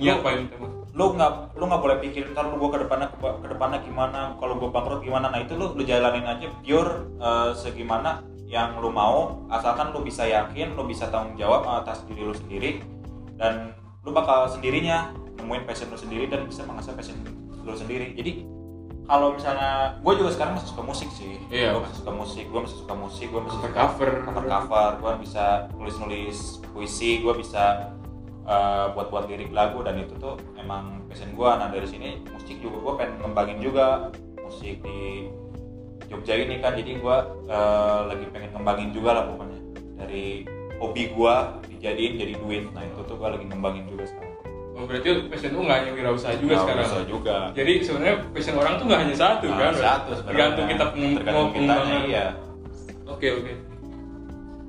Iya, 0.01 0.17
apa 0.17 0.27
yang 0.33 0.49
lu 0.91 1.05
nggak 1.13 1.55
lu 1.55 1.63
nggak 1.69 1.81
boleh 1.85 1.97
pikirin 2.01 2.33
ntar 2.33 2.49
lu 2.49 2.57
gua 2.57 2.73
ke 2.73 2.79
depannya 2.83 3.07
ke 3.15 3.47
depannya 3.47 3.79
gimana 3.85 4.35
kalau 4.41 4.57
gua 4.57 4.73
bangkrut 4.73 5.05
gimana. 5.05 5.29
Nah 5.29 5.39
itu 5.45 5.53
lu 5.55 5.77
lu 5.77 5.83
jalanin 5.85 6.25
aja 6.25 6.49
pure 6.65 7.05
eh, 7.21 7.49
segimana 7.53 8.25
yang 8.51 8.75
lu 8.83 8.91
mau 8.91 9.47
asalkan 9.47 9.95
lu 9.95 10.03
bisa 10.03 10.27
yakin 10.27 10.75
lu 10.75 10.83
bisa 10.83 11.07
tanggung 11.07 11.39
jawab 11.39 11.63
atas 11.63 12.03
diri 12.03 12.27
lu 12.27 12.35
sendiri 12.35 12.83
dan 13.39 13.71
lu 14.03 14.11
bakal 14.11 14.51
sendirinya 14.51 15.15
nemuin 15.39 15.63
passion 15.63 15.87
lu 15.87 15.95
sendiri 15.95 16.27
dan 16.27 16.43
bisa 16.51 16.67
mengasah 16.67 16.91
passion 16.91 17.15
lu 17.63 17.71
sendiri. 17.71 18.11
Jadi 18.11 18.43
kalau 19.07 19.33
misalnya 19.33 19.95
gue 20.03 20.13
juga 20.19 20.29
sekarang 20.35 20.59
masih 20.59 20.69
suka 20.75 20.83
musik 20.83 21.09
sih. 21.15 21.39
Iya. 21.47 21.73
gue 21.73 21.81
masih 21.87 21.97
suka 22.03 22.11
musik 22.11 22.45
gue 22.51 22.59
masih 22.59 22.77
suka 22.83 22.93
musik 22.93 23.27
gue 23.31 23.41
masih 23.41 23.57
suka 23.57 23.69
Cover-cover. 23.71 24.11
cover 24.27 24.45
cover. 24.45 24.91
Gue 24.99 25.11
bisa 25.23 25.45
nulis 25.71 25.95
nulis 25.97 26.37
puisi 26.75 27.23
gue 27.23 27.33
bisa 27.39 27.95
buat 28.91 29.07
buat 29.07 29.31
lirik 29.31 29.55
lagu 29.55 29.79
dan 29.79 29.95
itu 29.95 30.11
tuh 30.19 30.35
emang 30.59 31.07
passion 31.07 31.31
gue 31.31 31.49
nah 31.55 31.71
dari 31.71 31.87
sini 31.87 32.19
musik 32.35 32.59
juga 32.59 32.77
gue 32.83 32.93
pengen 32.99 33.13
ngembangin 33.23 33.59
juga. 33.63 34.11
Musik 34.43 34.83
di 34.83 35.31
Jogja 36.11 36.33
ini 36.35 36.59
kan 36.59 36.75
jadi 36.75 36.91
gue 36.93 37.17
lagi 38.05 38.25
pengen 38.29 38.51
ngembangin 38.51 38.89
juga 38.91 39.09
lah 39.13 39.23
pokoknya. 39.25 39.59
Dari 39.95 40.43
hobi 40.75 41.03
gue 41.09 41.33
dijadiin 41.71 42.13
jadi 42.17 42.33
duit. 42.35 42.63
Nah 42.69 42.83
itu 42.83 42.99
tuh 43.01 43.15
gue 43.15 43.27
lagi 43.29 43.45
ngembangin 43.45 43.87
juga 43.87 44.03
sekarang. 44.05 44.29
Oh, 44.71 44.83
berarti 44.83 45.07
passion 45.27 45.51
lu 45.53 45.61
nggak 45.61 45.77
hanya 45.77 45.91
wirausaha 45.93 46.33
juga 46.35 46.53
Nah, 46.53 46.61
sekarang? 46.63 46.85
bisa 46.85 46.99
juga. 47.05 47.35
Jadi 47.53 47.73
sebenarnya 47.79 48.15
passion 48.27 48.55
orang 48.55 48.73
tuh 48.75 48.85
nggak 48.85 48.99
hanya 48.99 49.15
satu 49.15 49.45
Nah, 49.45 49.57
kan? 49.57 49.73
satu 49.73 50.09
sebenarnya. 50.11 50.31
Tergantung 50.31 50.65
kita 50.67 50.85
peng- 50.85 51.15
tergantung 51.15 51.37
mau 51.37 51.53
pengembangan. 51.53 52.01
iya. 52.03 52.25
Oke 53.05 53.27
oke. 53.31 53.53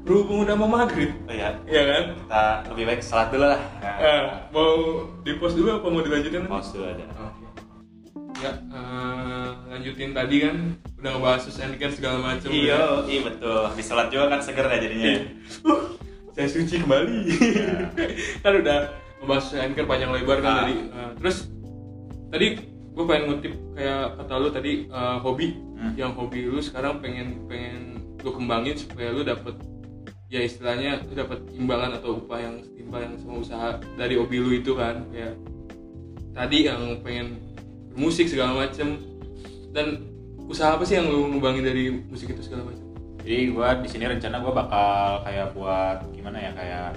Berhubung 0.03 0.39
udah 0.43 0.55
mau 0.55 0.69
maghrib. 0.69 1.15
Oh, 1.23 1.33
iya. 1.33 1.55
Iya 1.65 1.83
kan? 1.87 2.03
Kita 2.19 2.43
lebih 2.69 2.85
baik 2.85 3.01
salat 3.01 3.29
dulu 3.31 3.47
lah. 3.47 3.61
Eh, 3.81 4.23
mau 4.51 4.71
di 5.23 5.33
post 5.39 5.55
dulu 5.55 5.69
apa 5.73 5.87
mau 5.89 6.03
dilanjutin? 6.03 6.45
pause 6.45 6.71
dulu 6.73 6.85
aja. 6.85 7.05
Oke. 7.09 7.45
Ya, 8.43 8.53
eh, 8.53 9.49
lanjutin 9.71 10.11
tadi 10.11 10.37
kan 10.41 10.57
udah 11.03 11.11
ngebahas 11.13 11.43
susah 11.43 11.67
kan 11.75 11.91
segala 11.91 12.17
macam. 12.23 12.49
iya 12.49 13.03
iya 13.05 13.21
betul 13.21 13.59
habis 13.67 13.85
salat 13.85 14.07
juga 14.09 14.31
kan 14.31 14.39
seger 14.39 14.65
ya 14.65 14.79
jadinya 14.79 15.13
Uh, 15.63 15.83
saya 16.33 16.49
suci 16.49 16.79
kembali. 16.79 17.19
kan 18.43 18.53
udah 18.57 18.79
ngebahas 19.19 19.47
anchor 19.59 19.85
panjang 19.85 20.11
lebar 20.11 20.39
kan 20.39 20.49
Ah. 20.49 20.59
tadi. 20.63 20.75
Eh, 20.79 21.11
terus 21.19 21.37
tadi 22.29 22.47
gue 22.89 23.05
pengen 23.05 23.25
ngutip 23.29 23.53
kayak 23.73 24.17
kata 24.17 24.35
lu 24.37 24.49
tadi 24.49 24.73
eh, 24.87 25.19
hobi, 25.19 25.49
Hmm. 25.75 25.93
yang 25.99 26.15
hobi 26.15 26.47
lu 26.47 26.63
sekarang 26.63 27.03
pengen 27.03 27.45
pengen 27.45 27.99
lu 28.23 28.31
kembangin 28.31 28.79
supaya 28.79 29.11
lu 29.11 29.27
dapet 29.27 29.59
ya 30.29 30.39
istilahnya 30.39 31.03
lu 31.03 31.13
dapet 31.13 31.43
imbalan 31.53 31.93
atau 31.93 32.17
upah 32.17 32.39
yang 32.39 32.63
setimpal 32.63 33.03
yang 33.03 33.19
sama 33.19 33.35
usaha 33.37 33.69
dari 33.99 34.15
hobi 34.15 34.39
lu 34.39 34.55
itu 34.55 34.73
kan 34.73 35.03
kayak 35.11 35.35
tadi 36.31 36.59
yang 36.65 37.03
pengen 37.03 37.43
musik 37.93 38.25
segala 38.25 38.63
macem 38.63 39.03
dan 39.75 40.07
usaha 40.53 40.77
apa 40.77 40.85
sih 40.85 41.01
yang 41.01 41.09
lu 41.09 41.33
ngembangin 41.33 41.65
dari 41.65 41.85
musik 41.89 42.29
itu 42.29 42.45
segala 42.45 42.69
macam? 42.69 42.85
Jadi 43.25 43.39
gua 43.57 43.81
di 43.81 43.89
sini 43.89 44.05
rencana 44.05 44.37
gua 44.45 44.53
bakal 44.53 45.25
kayak 45.25 45.47
buat 45.57 45.99
gimana 46.13 46.39
ya 46.39 46.51
kayak 46.53 46.89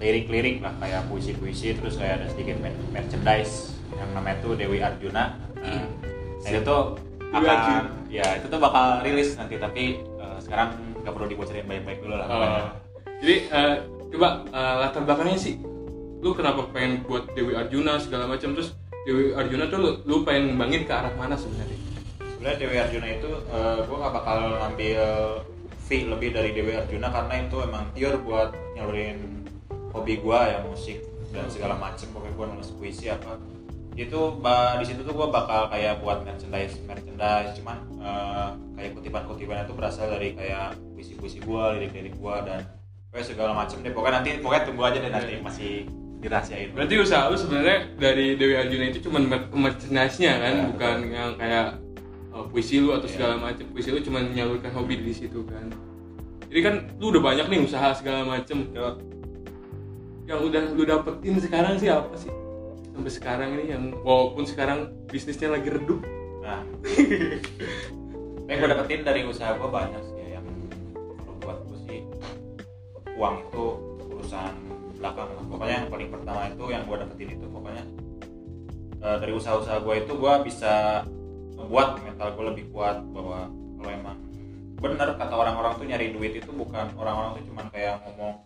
lirik-lirik 0.00 0.64
lah 0.64 0.72
kayak 0.80 1.04
puisi-puisi 1.12 1.76
terus 1.76 2.00
kayak 2.00 2.24
ada 2.24 2.26
sedikit 2.32 2.56
mer- 2.64 2.80
merchandise. 2.90 3.76
Yang 3.92 4.10
namanya 4.16 4.36
tuh 4.40 4.52
Dewi 4.56 4.80
Arjuna. 4.80 5.36
Nah, 5.60 5.86
nah 6.40 6.48
itu 6.48 6.60
tuh 6.64 6.96
akan 7.30 7.58
ya 8.08 8.26
itu 8.40 8.46
tuh 8.48 8.58
bakal 8.62 9.04
rilis 9.04 9.36
nanti 9.36 9.60
tapi 9.60 10.00
eh, 10.00 10.38
sekarang 10.40 10.72
nggak 11.04 11.12
perlu 11.12 11.26
dibocorin 11.28 11.68
baik-baik 11.68 12.00
dulu 12.00 12.14
lah. 12.16 12.26
Oh. 12.26 12.68
jadi 13.20 13.36
eh, 13.52 13.74
coba 14.16 14.48
eh, 14.48 14.74
latar 14.80 15.04
belakangnya 15.04 15.36
sih. 15.38 15.60
Lu 16.24 16.32
kenapa 16.32 16.64
pengen 16.72 17.04
buat 17.04 17.28
Dewi 17.36 17.52
Arjuna 17.52 18.00
segala 18.00 18.24
macam? 18.24 18.56
Terus 18.56 18.72
Dewi 19.04 19.36
Arjuna 19.36 19.68
tuh 19.68 19.78
lu, 19.78 19.90
lu 20.08 20.16
pengen 20.24 20.56
ngembangin 20.56 20.88
ke 20.88 20.92
arah 20.96 21.12
mana 21.20 21.36
sebenarnya 21.36 21.73
sebenarnya 22.44 22.60
Dewi 22.60 22.76
Arjuna 22.76 23.08
itu 23.08 23.30
eh, 23.56 23.78
gue 23.88 23.96
nggak 23.96 24.14
bakal 24.20 24.38
ngambil 24.60 25.02
fee 25.88 26.04
lebih 26.04 26.28
dari 26.36 26.52
Dewi 26.52 26.76
Arjuna 26.76 27.08
karena 27.08 27.34
itu 27.40 27.56
emang 27.64 27.88
pure 27.96 28.20
buat 28.20 28.52
nyalurin 28.76 29.48
hobi 29.96 30.20
gue 30.20 30.38
ya 30.52 30.60
musik 30.60 31.00
dan 31.32 31.48
segala 31.48 31.72
macem. 31.80 32.12
Pokoknya 32.12 32.36
gue 32.36 32.46
nulis 32.52 32.68
puisi 32.76 33.08
apa. 33.08 33.40
Itu 33.96 34.44
di 34.76 34.84
situ 34.84 35.00
tuh 35.08 35.16
gue 35.16 35.28
bakal 35.32 35.72
kayak 35.72 36.04
buat 36.04 36.20
merchandise 36.20 36.84
merchandise. 36.84 37.56
Cuman 37.56 37.80
eh, 38.04 38.48
kayak 38.76 38.90
kutipan-kutipan 39.00 39.64
itu 39.64 39.72
berasal 39.72 40.12
dari 40.12 40.36
kayak 40.36 40.76
puisi-puisi 40.92 41.40
gue 41.40 41.64
lirik-lirik 41.80 42.12
gue 42.12 42.36
dan 42.44 42.60
pokoknya 43.08 43.24
segala 43.24 43.56
macem 43.56 43.80
deh. 43.80 43.92
Pokoknya 43.96 44.20
nanti 44.20 44.36
pokoknya 44.44 44.68
tunggu 44.68 44.84
aja 44.84 45.00
deh 45.00 45.08
nanti 45.08 45.40
masih 45.40 45.88
dirahasiain. 46.20 46.76
Berarti 46.76 47.00
usaha 47.00 47.24
lu 47.32 47.40
sebenarnya 47.40 47.88
dari 47.96 48.36
Dewi 48.36 48.52
Arjuna 48.52 48.92
itu 48.92 49.00
cuma 49.08 49.16
mer- 49.24 49.48
merchandise-nya 49.48 50.32
kan 50.44 50.52
Ya, 50.52 50.64
bukan 50.68 50.96
yang 51.08 51.32
kayak 51.40 51.83
eh, 52.34 52.44
puisi 52.50 52.82
lu 52.82 52.90
atau 52.90 53.06
Ya. 53.06 53.14
segala 53.14 53.34
macam 53.38 53.64
puisi 53.70 53.88
lu 53.88 54.02
cuma 54.02 54.18
menyalurkan 54.20 54.74
hobi 54.74 54.98
di 54.98 55.14
situ 55.14 55.46
kan 55.46 55.70
jadi 56.50 56.60
kan 56.60 56.74
lu 56.98 57.14
udah 57.14 57.22
banyak 57.22 57.46
nih 57.48 57.60
usaha 57.62 57.94
segala 57.94 58.26
macem 58.26 58.68
Yuk. 58.74 58.94
yang 60.26 60.40
udah 60.42 60.62
lu 60.74 60.82
dapetin 60.82 61.38
sekarang 61.38 61.78
sih 61.78 61.88
apa 61.88 62.14
sih 62.16 62.32
sampai 62.90 63.10
sekarang 63.10 63.48
ini 63.58 63.64
yang 63.70 63.84
walaupun 64.02 64.46
sekarang 64.46 64.90
bisnisnya 65.06 65.54
lagi 65.54 65.70
redup 65.70 66.02
Nah, 66.44 66.60
yang 68.44 68.56
gue 68.60 68.68
dapetin 68.68 69.00
dari 69.00 69.24
usaha 69.24 69.56
gue 69.56 69.64
banyak 69.64 69.96
sih 70.04 70.16
ya, 70.20 70.36
yang 70.36 70.44
buat 71.40 71.56
gue 71.64 71.78
sih 71.88 71.98
uang 73.16 73.48
itu 73.48 73.64
urusan 74.12 74.52
belakang 75.00 75.32
lah. 75.32 75.44
Pokoknya 75.48 75.74
yang 75.80 75.88
paling 75.88 76.08
pertama 76.12 76.52
itu 76.52 76.64
yang 76.68 76.84
gue 76.84 76.96
dapetin 77.00 77.28
itu 77.40 77.46
pokoknya 77.48 77.84
eh, 79.00 79.16
dari 79.24 79.32
usaha-usaha 79.32 79.80
gue 79.80 79.94
itu 80.04 80.12
gue 80.12 80.34
bisa 80.44 80.74
membuat 81.64 81.96
mental 82.04 82.28
gue 82.36 82.44
lebih 82.52 82.64
kuat 82.76 83.00
bahwa 83.08 83.48
kalau 83.80 83.90
emang 83.90 84.18
bener 84.76 85.16
kata 85.16 85.32
orang-orang 85.32 85.72
tuh 85.80 85.86
nyari 85.88 86.12
duit 86.12 86.36
itu 86.36 86.50
bukan 86.52 86.92
orang-orang 87.00 87.40
tuh 87.40 87.44
cuman 87.48 87.66
kayak 87.72 88.04
ngomong 88.04 88.44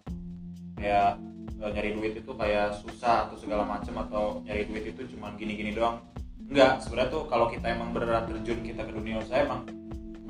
kayak 0.78 1.18
eh, 1.58 1.70
nyari 1.74 1.90
duit 1.98 2.12
itu 2.14 2.30
kayak 2.30 2.78
susah 2.78 3.26
atau 3.26 3.34
segala 3.34 3.66
macem 3.66 3.90
atau 3.98 4.38
nyari 4.46 4.70
duit 4.70 4.94
itu 4.94 5.02
cuman 5.18 5.34
gini-gini 5.34 5.74
doang. 5.74 5.98
Enggak 6.46 6.80
sebenarnya 6.86 7.10
tuh 7.10 7.22
kalau 7.26 7.50
kita 7.50 7.66
emang 7.74 7.90
beneran 7.90 8.24
terjun 8.30 8.62
kita 8.62 8.86
ke 8.86 8.92
dunia 8.94 9.18
usaha 9.18 9.42
emang 9.42 9.66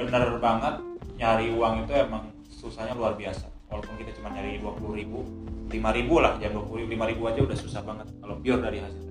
bener 0.01 0.41
banget 0.41 0.81
nyari 1.21 1.53
uang 1.53 1.85
itu 1.85 1.93
emang 1.93 2.25
susahnya 2.49 2.97
luar 2.97 3.13
biasa. 3.13 3.45
Walaupun 3.69 4.01
kita 4.01 4.17
cuma 4.17 4.33
nyari 4.33 4.57
dua 4.65 4.73
puluh 4.81 4.97
ribu 4.97 5.29
lima 5.69 5.93
ribu 5.93 6.25
lah 6.25 6.41
jam 6.41 6.57
dua 6.57 6.65
puluh 6.65 6.89
lima 6.89 7.05
ribu 7.05 7.29
aja 7.29 7.45
udah 7.45 7.53
susah 7.53 7.85
banget 7.85 8.09
kalau 8.25 8.41
pure 8.41 8.65
dari 8.65 8.81
hasil 8.81 9.08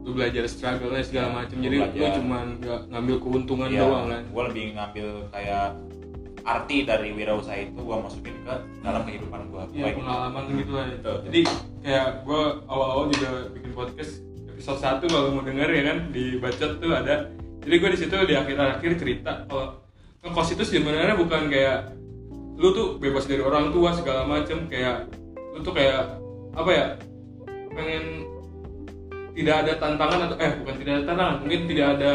lu 0.00 0.10
belajar 0.10 0.44
struggle 0.44 0.96
segala 0.98 1.26
Ya, 1.26 1.34
macam. 1.34 1.56
lu 1.56 1.62
jadi 1.62 1.76
lu 1.76 1.84
belajar. 1.86 2.12
cuma 2.16 2.38
nggak 2.54 2.80
ngambil 2.88 3.16
keuntungan 3.18 3.68
Iya, 3.68 3.80
doang 3.80 4.06
kan? 4.08 4.22
gue 4.24 4.42
lebih 4.48 4.64
ngambil 4.72 5.08
kayak 5.28 5.66
arti 6.40 6.76
dari 6.82 7.08
wirausaha 7.12 7.56
itu 7.58 7.76
gue 7.76 7.96
masukin 7.98 8.34
ke 8.40 8.54
dalam 8.80 9.02
kehidupan 9.04 9.40
gue 9.46 9.62
Iya 9.74 9.92
pengalaman 9.92 10.42
gitu 10.50 10.72
lah. 10.72 10.86
Betul. 10.88 11.16
jadi 11.28 11.40
kayak 11.80 12.06
gue 12.24 12.42
awal-awal 12.64 13.04
juga 13.08 13.28
bikin 13.50 13.70
podcast 13.70 14.12
episode 14.48 14.80
1 14.80 15.04
kalau 15.06 15.28
mau 15.30 15.42
denger 15.42 15.68
ya 15.68 15.82
kan? 15.86 15.98
Di 16.10 16.24
bacot 16.36 16.72
tuh 16.76 16.90
ada. 16.90 17.28
Jadi 17.60 17.74
gue 17.76 17.90
di 17.90 17.98
situ 17.98 18.16
di 18.24 18.34
akhir-akhir 18.34 18.90
cerita 18.96 19.44
kalau 19.44 19.76
ngekos 20.20 20.48
itu 20.50 20.64
sebenarnya 20.66 21.12
bukan 21.14 21.42
kayak 21.46 21.92
lu 22.56 22.72
tuh 22.72 22.96
bebas 22.96 23.24
dari 23.24 23.40
orang 23.40 23.68
tua 23.68 23.92
segala 23.92 24.24
macem 24.24 24.64
kayak 24.66 25.08
lu 25.50 25.60
tuh 25.60 25.72
kayak 25.72 26.16
apa 26.52 26.70
ya 26.70 26.86
pengen 27.70 28.04
tidak 29.40 29.56
ada 29.66 29.72
tantangan 29.80 30.20
atau 30.28 30.36
eh 30.38 30.52
bukan 30.60 30.74
tidak 30.78 30.92
ada 30.92 31.02
tantangan 31.08 31.34
mungkin 31.42 31.60
tidak 31.66 31.86
ada 31.98 32.12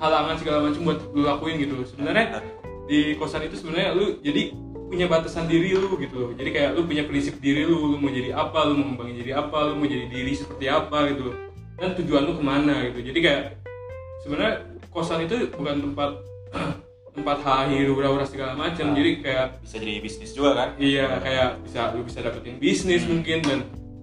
halangan 0.00 0.34
segala 0.40 0.58
macam 0.64 0.80
buat 0.88 0.98
lu 1.12 1.22
lakuin 1.24 1.56
gitu. 1.60 1.74
Sebenarnya 1.84 2.40
di 2.88 3.14
kosan 3.20 3.44
itu 3.46 3.56
sebenarnya 3.60 3.92
lu 3.94 4.18
jadi 4.24 4.52
punya 4.90 5.06
batasan 5.06 5.46
diri 5.46 5.76
lu 5.76 5.94
gitu 6.00 6.14
loh. 6.16 6.30
Jadi 6.34 6.50
kayak 6.50 6.70
lu 6.74 6.82
punya 6.88 7.04
prinsip 7.06 7.38
diri 7.38 7.62
lu 7.68 7.94
lu 7.94 7.96
mau 8.00 8.10
jadi 8.10 8.34
apa 8.34 8.66
lu 8.66 8.80
mau 8.80 8.84
ngembangin 8.90 9.16
jadi 9.22 9.32
apa 9.38 9.56
lu 9.70 9.72
mau 9.78 9.86
jadi 9.86 10.06
diri 10.08 10.32
seperti 10.34 10.66
apa 10.66 10.98
gitu 11.12 11.30
loh. 11.30 11.36
Dan 11.78 11.94
tujuan 11.96 12.22
lu 12.26 12.32
ke 12.36 12.42
mana 12.44 12.74
gitu. 12.90 12.98
Jadi 13.12 13.18
kayak 13.22 13.44
sebenarnya 14.24 14.54
kosan 14.90 15.24
itu 15.28 15.48
bukan 15.54 15.76
tempat 15.84 16.10
tempat 17.16 17.38
hahi 17.44 17.86
hura-hura 17.86 18.24
segala 18.24 18.56
macam. 18.56 18.90
Nah. 18.90 18.96
jadi 18.96 19.10
kayak 19.20 19.46
bisa 19.62 19.76
jadi 19.78 19.94
bisnis 20.00 20.30
juga 20.32 20.50
kan? 20.56 20.68
Iya 20.80 21.20
kayak 21.20 21.48
bisa 21.62 21.80
lu 21.94 22.02
bisa 22.02 22.18
dapetin 22.24 22.56
bisnis 22.56 23.04
Hmm. 23.04 23.20
mungkin 23.20 23.38
dan 23.44 23.60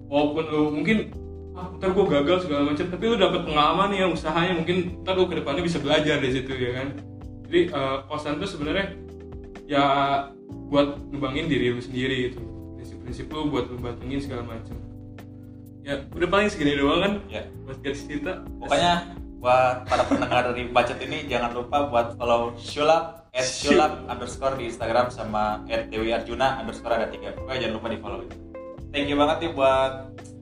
walaupun 0.08 0.44
lu 0.48 0.62
mungkin 0.72 1.12
ah 1.58 1.66
ntar 1.74 1.90
gua 1.90 2.06
gagal 2.06 2.46
segala 2.46 2.70
macam. 2.70 2.86
Tapi 2.86 3.04
lu 3.10 3.16
dapet 3.18 3.42
pengalaman 3.42 3.90
ya 3.90 4.06
usahanya. 4.06 4.54
Mungkin 4.62 5.02
ntar 5.02 5.18
lu 5.18 5.26
ke 5.26 5.42
depannya 5.42 5.66
bisa 5.66 5.82
belajar 5.82 6.22
dari 6.22 6.30
situ 6.30 6.54
ya 6.54 6.70
kan? 6.78 6.88
Jadi 7.50 7.60
eh, 7.74 7.98
kosan 8.06 8.38
tuh 8.38 8.46
sebenarnya 8.46 8.94
ya 9.66 9.84
buat 10.70 10.96
ngembangin 11.10 11.50
diri 11.50 11.74
lu 11.74 11.82
sendiri 11.82 12.30
gitu. 12.30 12.40
Prinsip-prinsip 12.78 13.26
lu 13.34 13.50
buat 13.50 13.66
lu 13.66 13.82
segala 14.22 14.46
macam. 14.46 14.78
Ya 15.82 16.04
udah 16.14 16.28
paling 16.30 16.48
segini 16.52 16.78
doang 16.78 17.00
kan? 17.02 17.12
Ya. 17.26 17.42
Buat 17.66 17.82
garis 17.82 18.06
cerita. 18.06 18.44
Pokoknya 18.60 19.18
buat 19.38 19.86
para 19.86 20.02
pendengar 20.04 20.50
dari 20.50 20.66
budget 20.68 20.98
ini 21.06 21.30
jangan 21.30 21.54
lupa 21.54 21.86
buat 21.86 22.18
follow 22.18 22.58
Shulap 22.58 23.30
at 23.30 23.46
Shulap 23.46 24.02
underscore 24.10 24.58
di 24.58 24.66
Instagram 24.66 25.14
sama 25.14 25.62
at 25.70 25.88
Dewi 25.94 26.10
Arjuna 26.10 26.58
underscore 26.58 26.98
ada 26.98 27.06
tiga. 27.08 27.32
Pokoknya 27.38 27.66
jangan 27.66 27.74
lupa 27.78 27.88
di 27.88 27.98
follow. 28.02 28.20
Itu 28.26 28.36
thank 28.90 29.06
you 29.08 29.16
banget 29.16 29.36
nih 29.46 29.52
buat 29.54 29.92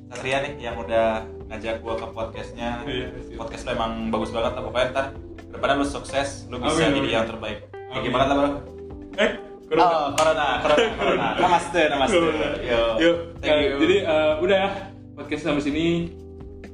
Satria 0.07 0.39
nih 0.41 0.53
yang 0.61 0.77
udah 0.77 1.07
ngajak 1.47 1.79
gua 1.79 1.95
ke 1.95 2.07
podcastnya 2.11 2.83
Iya, 2.83 3.11
podcast 3.35 3.67
lo 3.67 3.71
emang 3.73 4.11
bagus 4.11 4.31
banget 4.31 4.53
lah 4.55 4.63
pokoknya 4.63 4.87
ntar 4.91 5.07
depannya 5.51 5.75
lu 5.79 5.87
sukses 5.87 6.47
lu 6.47 6.59
bisa 6.59 6.79
Amin, 6.81 6.91
jadi 6.93 7.01
amin. 7.01 7.13
yang 7.13 7.27
terbaik 7.27 7.59
Amin. 7.91 8.11
banget 8.11 8.29
lah 8.29 8.37
bro 8.37 8.51
eh 9.17 9.31
corona. 9.67 9.87
Oh, 9.89 10.09
corona, 10.15 10.47
corona, 10.63 10.87
corona. 10.99 11.27
Namaste, 11.43 11.83
namaste. 11.91 12.23
Yo, 12.63 12.83
Yuk, 13.03 13.17
thank 13.43 13.59
you. 13.67 13.77
jadi 13.83 13.97
eh, 14.07 14.33
udah 14.39 14.57
ya 14.57 14.71
podcast 15.15 15.43
sampai 15.43 15.65
sini 15.65 15.87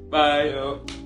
bye 0.09 0.45
Yuk. 0.49 1.02